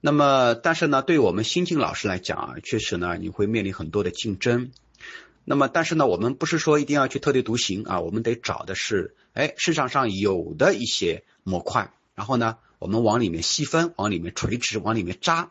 [0.02, 4.72] 那么但是呢，对我们新进老师来讲啊，确实呢你会面临很多的竞争。
[5.46, 15.50] 那么但是呢，我们不是说一定要去特立独行啊，我们得找的是哎市场上有的一些模块，然后呢我们往里面细分，往里面垂直，往里面扎。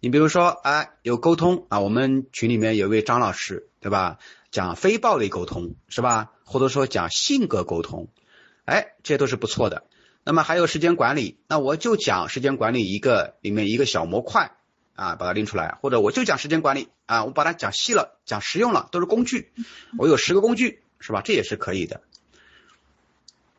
[0.00, 4.18] 你比如说哎有沟通啊，我们群里面有一位张老师对吧，
[4.50, 8.08] 讲非暴力沟通是吧，或者说讲性格沟通。
[8.64, 9.84] 哎，这些都是不错的。
[10.24, 14.52] 那么还有时间管理，那我就讲时间管理一个里面一个小模块
[14.94, 19.50] 啊，把它拎出来，或者我就讲时间管理啊，我把它讲细了，讲实用了，都是工具，
[19.98, 21.22] 我有十个工具是吧？
[21.24, 22.02] 这也是可以的。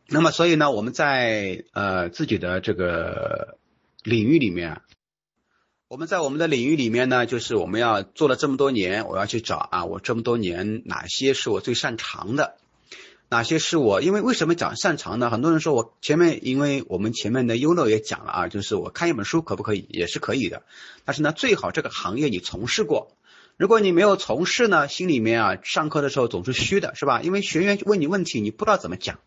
[0.07, 3.57] 那么所以呢，我们在呃自己的这个
[4.03, 4.81] 领域里面，
[5.87, 12.57] 我们在我们的领域里面呢，就是我们要做了这么多年，我要去找啊，我这么多年哪些是我最擅长的。
[13.31, 14.01] 哪些是我？
[14.01, 15.29] 因为为什么讲擅长呢？
[15.29, 19.85] 很多人说我前面，因为我们前面的优乐也讲了啊，就是我看一本书可不可以？
[19.87, 20.63] 也是可以的。
[21.05, 23.15] 但是呢，最好这个行业你从事过。
[23.55, 27.21] 如果你没有从事呢，心里面啊，上课的时候总是虚的，是吧？
[27.21, 29.19] 因为学员问你问题，你不知道怎么讲。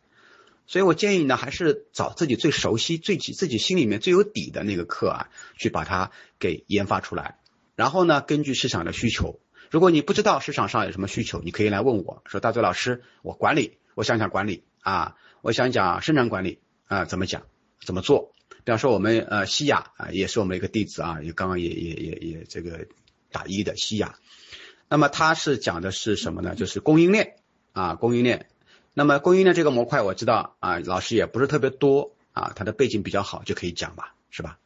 [0.66, 7.38] 所以我建议呢，还是找自己最熟悉、最自己心里面最有底的那个课啊，去把它给研发出来。
[7.74, 9.40] 然后呢，根据市场的需求，
[9.70, 17.42] 如果你不知道市场上有什么需求，你可以来问我说：“大嘴老师，我管理。”我想讲管理啊，我想讲生产管理啊，怎么讲，
[17.84, 18.32] 怎么做？
[18.64, 22.86] 比方说我们呃西亚啊，也是我们一个弟子啊，也刚刚也也也也这个
[23.30, 24.16] 打一的西亚。
[24.88, 26.55] 那么他是讲的是什么呢？
[26.55, 27.36] 就是供应链
[27.72, 28.49] 啊，供应链。
[28.95, 34.59] 那么供应链这个模块我知道啊，老师也不是特别多啊，他的背景比较好，就可以讲吧，是吧？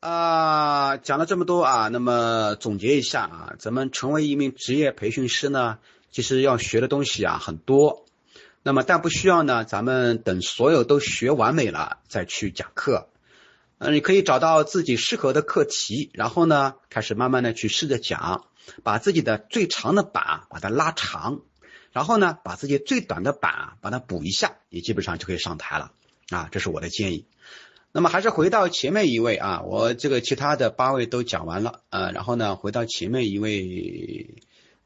[0.00, 5.78] 啊，讲了这么多啊，那么总结一下啊，咱们成为一名职业培训师呢，
[6.10, 8.05] 其实要学的东西啊很多。
[8.66, 13.08] 那么，但不需要呢，咱们等所有都学完美了再去讲课。
[13.78, 18.46] 嗯，你可以找到自己适合的课题，然后呢，开始慢慢的去试着讲，
[18.82, 21.42] 把自己的最长的板把它拉长，
[21.92, 25.92] 然后呢，把自己最短的板把它补一下，你基本上就可以上台了
[26.30, 27.28] 啊，这是我的建议。
[27.92, 34.34] 那么还是回到前面一位啊，我这个其他的八位都讲完了呃，然后呢，回到前面一位，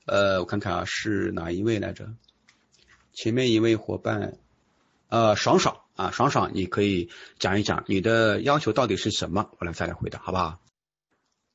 [0.04, 2.10] 呃，我看看啊，是哪一位来着？
[3.12, 4.38] 前面一位伙伴，
[5.08, 10.60] 呃，爽爽啊，爽爽，你可以讲一讲你的要求到底是什么，我来再来回答，好不好？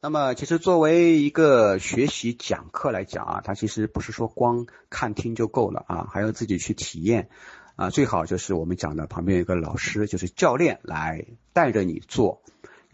[0.01, 7.29] 那么，其实作为一个学习讲课来讲啊，它其实不是说光看听就够了啊，还要自己去体验
[7.75, 12.43] 啊，最好就是我们讲的旁边有个老师，就是教练来带着你做。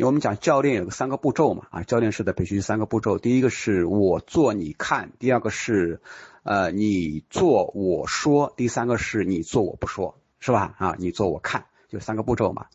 [0.03, 6.01] 我们讲教练有个三个步骤嘛啊，教练式的培训三个步骤，第一个是我做你看，第二个是。
[6.43, 10.73] 呃，你做我说，第三个是你做我不说，是吧？
[10.79, 12.65] 啊，你做我看，就三个步骤嘛。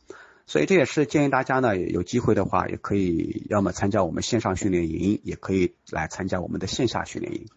[0.46, 7.48] 所以这也是建议大家呢，有机会的话，也可以要么参加我们线上训练营，也可以来参加我们的线下训练营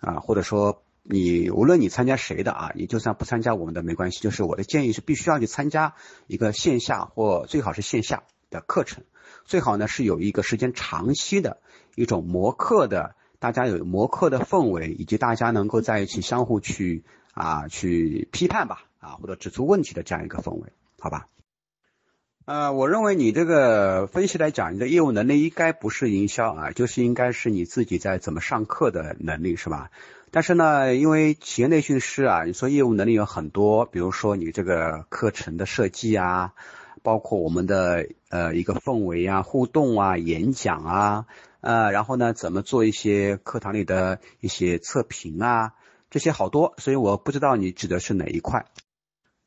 [0.00, 0.14] 啊。
[0.14, 4.18] 或者说，你无论你参加谁的啊，你就算不参加我们的没关系。
[4.18, 5.94] 就是我的建议是，必须要去参加
[6.26, 8.24] 一个线下或最好是线下
[8.54, 9.02] 的课程，
[9.44, 11.58] 最好呢是有一个时间长期的
[11.94, 13.14] 一种模课的。
[13.40, 21.26] 大家有磨课的氛围，以及大家能够在一起相互去啊去批判吧啊或者指出问题的这样一个氛围，好吧？
[22.46, 29.90] 呃，我认为你这个分析来讲，你的业务能力应该不是营销啊，就是应该是你自己在怎么上课的能力是吧？
[30.30, 36.54] 但是呢，因为企业内训师啊，你说业务能力有很多，比如说你这个课程的设计啊，
[37.04, 41.26] 包括我们的呃一个氛围啊、互动啊、演讲啊。
[41.60, 45.72] 呃，然后呢，怎么做一些课堂里的一些测评啊，
[46.10, 48.66] 这些好多，所以我不知道你指的是哪一块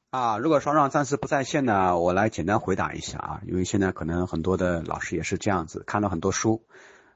[0.09, 0.39] 啊。
[0.39, 6.63] 如果双双暂时不在线呢，我来简单回答一下啊，因为现在可能很多的老师也是这样子，看了很多书，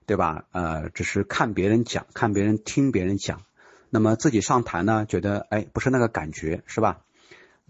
[0.06, 0.46] 对吧？
[0.52, 3.42] 呃，只是看别人讲，看别人听别人讲，
[3.90, 7.00] 那么自己上台呢，觉得哎，不是那个感觉，是吧？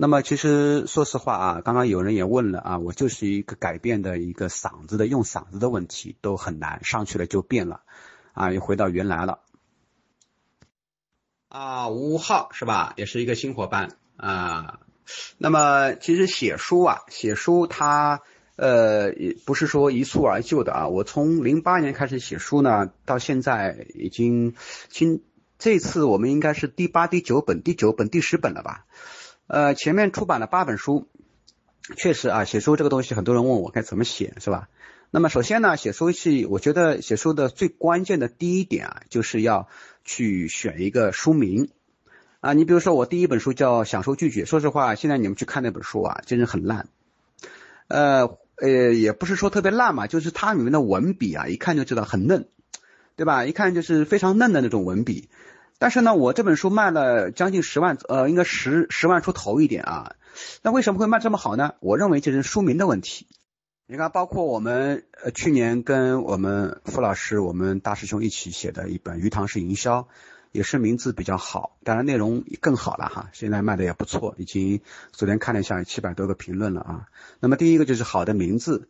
[0.01, 7.81] 那么其实说实话啊，刚刚有人也问了啊，我就是一个改变的一个嗓子的用嗓子的问题都很难，上去了就变了
[8.33, 9.41] 啊，又回到原来了
[11.49, 11.89] 啊。
[11.89, 12.95] 吴浩是吧？
[12.97, 14.79] 也是一个新伙伴啊。
[15.37, 18.21] 那么其实写书啊，写书它
[18.55, 19.11] 呃
[19.45, 20.87] 不是说一蹴而就的啊。
[20.87, 24.55] 我从零八年开始写书呢，到现在已经
[24.89, 25.23] 今
[25.59, 28.87] 这次我们应该是第八、第九本、第九本、第十本了吧？
[29.51, 31.09] 呃，前面出版了八本书，
[31.97, 34.69] 确实啊，写书这个东西，很多人问我该怎么写，是吧？
[35.09, 39.67] 那么首先呢，写书是我觉得写书的最关键的第一点啊，就是要
[40.05, 41.67] 去选一个书名
[42.39, 42.53] 啊。
[42.53, 46.87] 你比如说我第一本书叫《享受拒绝》，说实话，现在你们去看那本书啊，真是很烂。
[47.89, 52.47] 呃呃，也不是说特别烂嘛，就是它里面的文笔啊，一看就知道很嫩。
[53.17, 53.45] 对吧？
[53.45, 55.29] 一看就是非常嫩的那种文笔，
[55.81, 60.15] 但是呢，我这本书卖了将近十万，呃，应该十十万出头一点啊。
[60.61, 61.73] 那为什么会卖这么好呢？
[61.79, 63.25] 我认为这是书名的问题。
[63.87, 70.01] 你看，包括我们呃去年跟我们傅老师、我们大师兄一起写的一本《鱼塘式营销》，
[70.51, 73.31] 也是名字比较好，当然内容更好了哈。
[73.33, 77.07] 现在卖的也不错，已经昨天看了一下，七百多个评论了啊。
[77.39, 78.87] 那么第一个就是好的名字。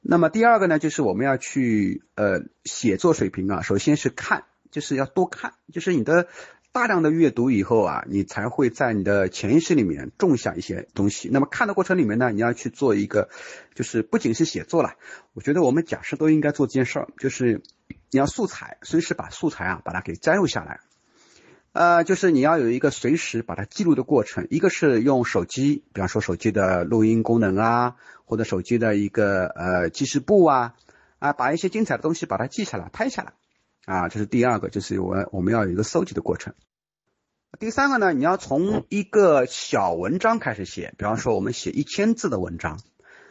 [0.00, 6.26] 那么第二个呢，就是我们要去呃写作水平啊，首先是看，就是要多看，就是你的
[6.72, 11.28] 大量的阅读以后啊，你才会在你的潜意识里面种下一些东西。
[11.30, 13.28] 那么看的过程里面呢，你要去做一个，
[13.74, 14.94] 就是不仅是写作了，
[15.34, 17.62] 我觉得我们讲师都应该做这件事儿，就是
[18.10, 20.80] 你要素材，随时把素材啊把它给摘录下来。
[21.72, 27.96] 呃，就是你要有一个随时把它记录的过程，一个是用手机，比方说手机的录音功能啊，
[28.26, 30.74] 或者手机的一个呃记事簿啊，
[31.18, 33.32] 啊，把一些精彩的东西把它记下来、拍下来，
[33.84, 36.54] 啊，这是第二个，就是我我们要有一个搜集的过程。
[37.58, 42.80] 第三个呢，你要从一个小文章开始写，比方说我们写一千字的文章，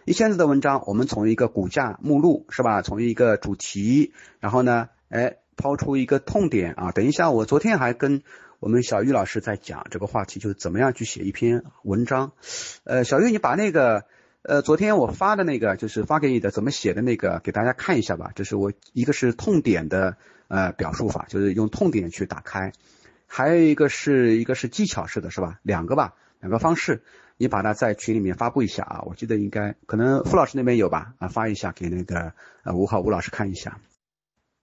[0.05, 5.37] 一千字的文章，我们从一个骨架目录是吧，从一个主题，然后呢，哎。
[5.57, 6.91] 抛出一个痛点啊！
[6.91, 8.23] 等一下，我昨天还跟
[8.59, 12.31] 我们小玉老师在讲这个话题，就是怎么样去写一篇文章。
[12.83, 14.05] 呃，小玉，你把那个
[14.41, 18.31] 呃昨天我发的那个，就是发给你的怎么写的那个，给大家看一下吧。
[18.33, 20.17] 就是我一个是痛点的
[20.51, 22.73] 呃表述法，就是用痛点去打开；
[23.25, 25.59] 还有一个是一个是技巧式的，是吧？
[25.63, 27.03] 两个吧，两个方式，
[27.37, 29.01] 你把它在群里面发布一下啊。
[29.05, 31.13] 我记得应该可能傅老师那边有吧？
[31.19, 32.33] 啊，发一下给那个
[32.63, 33.79] 呃吴浩吴老师看一下。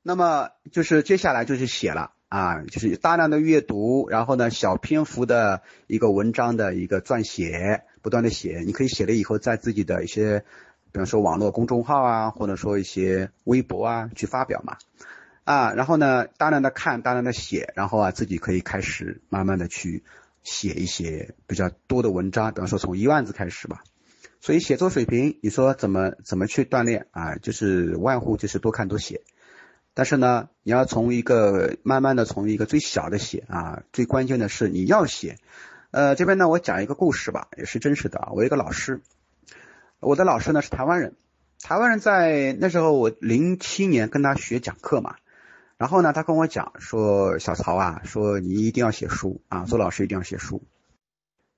[0.02, 10.44] 那么就是接下来就是写了啊，就是大量的阅读，然后呢小篇幅的一个文章的一个撰写，不断的写，你可以写了以后在自己的一些，
[10.92, 14.76] 比方说网络公众号啊，或者说一些微博啊去发表嘛，
[15.48, 20.04] 啊，然后呢大量的看，大量的写，然后啊自己可以开始慢慢的去
[20.42, 23.82] 写一些比较多的文章，比方说从一万字开始吧。
[24.40, 27.36] 所以写作水平，你说怎么怎么去锻炼啊？
[27.36, 29.22] 就是万户就是多看多写。
[29.94, 35.38] 但是呢，你要从一个慢慢的从一个最小的写啊，最关键的是你要写。
[35.92, 38.32] 呃，这边呢，我讲一个故事吧，也是真实的啊。
[38.32, 39.00] 我一个老师，
[39.98, 41.14] 我的老师呢是台湾人，
[41.62, 45.16] 台湾人在那时候我零七年跟他学讲课嘛，
[45.78, 50.62] 然后呢，他跟我讲说，小曹啊，说你一定要写书啊，做老师一定要写书。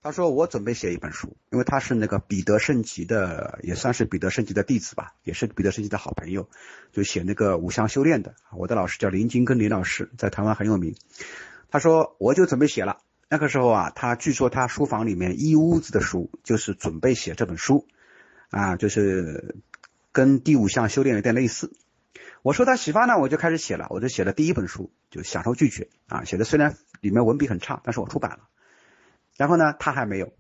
[0.03, 6.49] 他说：“我准备写一本书，因为他是那个彼得圣吉的，也算是彼得圣吉的弟子吧，也是彼得圣吉的好朋友，
[6.91, 8.35] 就写那个五项修炼的。
[8.57, 10.95] 我的老师叫林金根林老师，在台湾很有名。
[11.71, 12.99] 他说我就准备写了。
[13.29, 17.87] 那个时候啊，他据说他书房里面一屋子的书，就是准备写这本书
[18.49, 19.55] 啊，就是
[20.13, 21.73] 跟第五项修炼有点类似。
[22.43, 28.49] 我说他启发呢，我就开始写了，我就写了第一本书，就享受拒绝啊，写的虽然里面文笔很差，但是我出版了。”
[29.37, 30.33] 然后呢，他还没有。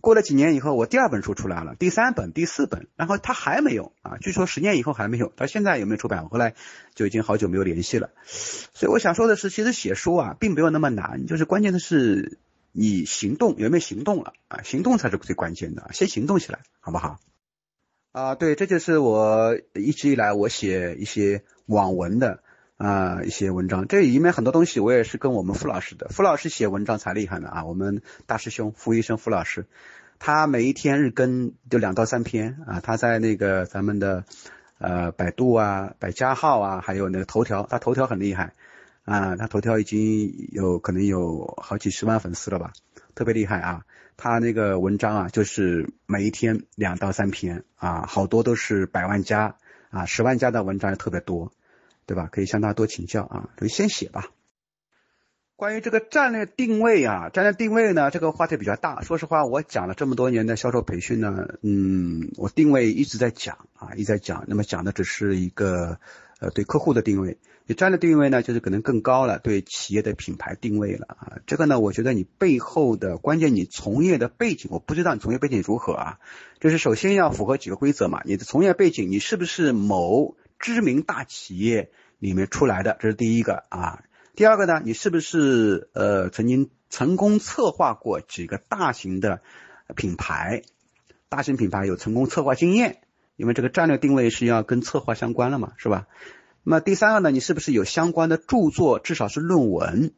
[0.00, 4.16] 过了几年以后，我第二本书出来了，第三本、第四本，然后他还没有啊。
[4.18, 6.24] 据说十年以后还没有，到现在有没有出版？
[6.24, 6.54] 我后来
[6.94, 8.10] 就已经好久没有联系了。
[8.24, 12.38] 所以我想说的是，其实写书啊，并没有那么难，就是关键的是
[12.72, 14.62] 你行动有没有行动了啊？
[14.62, 17.20] 行动才是最关键的，先行动起来，好不好？
[18.12, 22.40] 啊，对，这就是我一直以来我写一些网文的。
[22.82, 27.64] 啊，一些文章，这里面很多东西我也是跟我们傅老师的，傅老师写文章才厉害呢啊！
[27.66, 29.66] 我们大师兄傅医生傅老师，
[30.18, 34.24] 他每一天日更就两到三篇啊，他在那个咱们的
[34.78, 38.54] 呃百度啊、百家号啊，还有那个头条，他头条很厉害
[39.04, 42.72] 啊，他头条已经有可能有好几十万粉丝了吧，
[43.14, 43.84] 特别厉害啊！
[44.20, 49.56] 他那个文章啊，就是每一天两到三篇啊，好多都是百万加
[49.88, 51.50] 啊、十万加的文章也特别多。
[52.06, 52.26] 对吧？
[52.26, 54.30] 可以向他多请教啊，就先写吧。
[55.54, 59.02] 关于这个战略定位啊，战略定位呢，这个话题比较大。
[59.02, 64.42] 说实话，我讲了这么多年的销售培训呢，嗯，我定位一直在讲啊，一直在讲。
[64.48, 66.00] 那么讲的只是一个
[66.40, 71.38] 呃对客户的定位，你战略定位呢，就是可能更高了，对企业的品牌定位了啊。
[71.46, 76.18] 这个呢，我觉得你背后的关键，你从业的背景，我不知道你从业背景如何啊。
[76.58, 81.90] 就是首先要符合几个规则嘛，你的从业背景，你是不是某知名大企业？
[82.18, 84.04] 里面出来的，这是第一个啊。
[84.34, 89.40] 第二个呢，你是不是呃曾经成功策划过几个大型的
[89.96, 90.60] 品牌？
[91.30, 93.00] 大型品牌有成功策划经验，
[93.40, 96.06] 因为这个战略定位是要跟策划相关了嘛，是吧？
[96.62, 100.12] 那第三个呢，你是不是有相关的著作，至少是论文？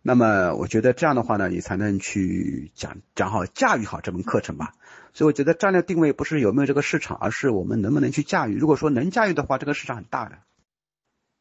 [0.00, 4.72] 那么我觉得这样的话呢，你才能去讲讲好驾驭好这门课程吧。
[5.12, 8.56] 所以我觉得战略定位不是有没有这个市场，而是我们能不能去驾驭。
[8.56, 10.38] 如果说能驾驭的话，这个市场很大的。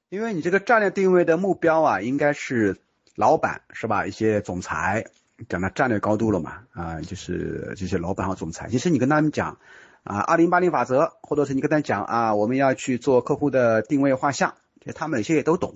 [0.10, 2.76] 因为你这个战略定位的目标啊，应该是
[3.16, 4.06] 老板是吧？
[4.06, 5.06] 一些总裁。
[5.50, 6.60] 讲到战略高度了嘛？
[6.72, 8.70] 啊，就是这些老板和总裁。
[8.70, 9.58] 其实你跟他们讲
[10.04, 15.76] 啊，二零八零法则，或者是你跟他讲啊，我们要去做客户的定位画像，其实他们有些也都懂，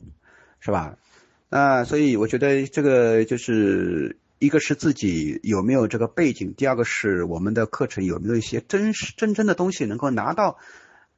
[0.60, 0.98] 是吧？
[1.50, 10.58] 那，所以我觉得这个就是一个是自己有没有这个背景，第二个是我们的课程有没有一些真实真正的东西能够拿到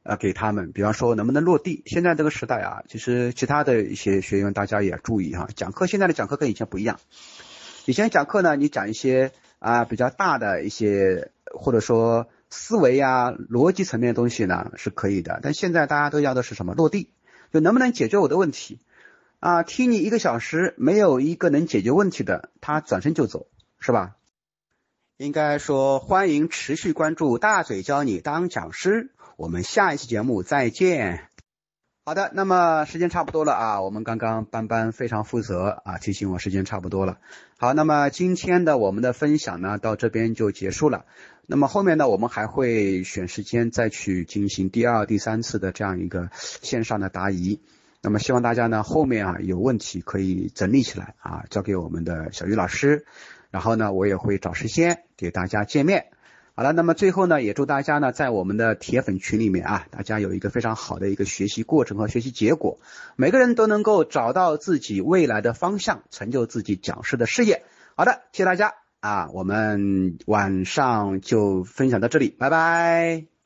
[0.03, 1.81] 啊给他们，比方说能不能落地。
[1.85, 6.99] 现在这个时代啊，其实其他的一些学员大家也注意哈，讲课现在的讲课跟以前不一样。
[7.85, 17.09] 以前讲课呢，你讲一些啊比较大的一些或者说思维啊逻辑层面的东西呢是可以的，但现在大家都要的是什么落地，
[17.51, 18.79] 就能不能解决我的问题
[19.39, 19.63] 啊？
[19.63, 23.47] 听你一个小时没有一个能解决问题的，他转身就走，
[23.79, 24.15] 是吧？
[25.17, 31.26] 应该说欢迎持续关注大嘴教你当讲师，我们下一期节目再见。
[32.07, 37.17] 好的，那么时间差不多了啊，我们刚刚班班非常负责啊，提醒我时间差不多了。
[37.57, 41.03] 好，那么今天的我们的分享呢，到这边就结束了。
[41.47, 47.59] 那么后面呢，我们还会选时间再去进行第二、第三次的这样一个线上的答疑。
[48.01, 53.05] 那么希望大家呢，后面啊有问题可以整理起来啊，交给我们的小鱼老师，
[53.51, 56.05] 然后呢，我也会找时间给大家见面。
[56.57, 62.79] 好了，那么最后呢，也祝大家呢，在我们的铁粉群里面啊，大家有一个非常好的一个学习过程和学习结果，
[63.15, 67.61] 每个人都能够找到自己未来的方向，成就自己讲师的事业。
[67.95, 73.36] 好的，谢谢大家啊，我们晚上就分享到这里，拜拜。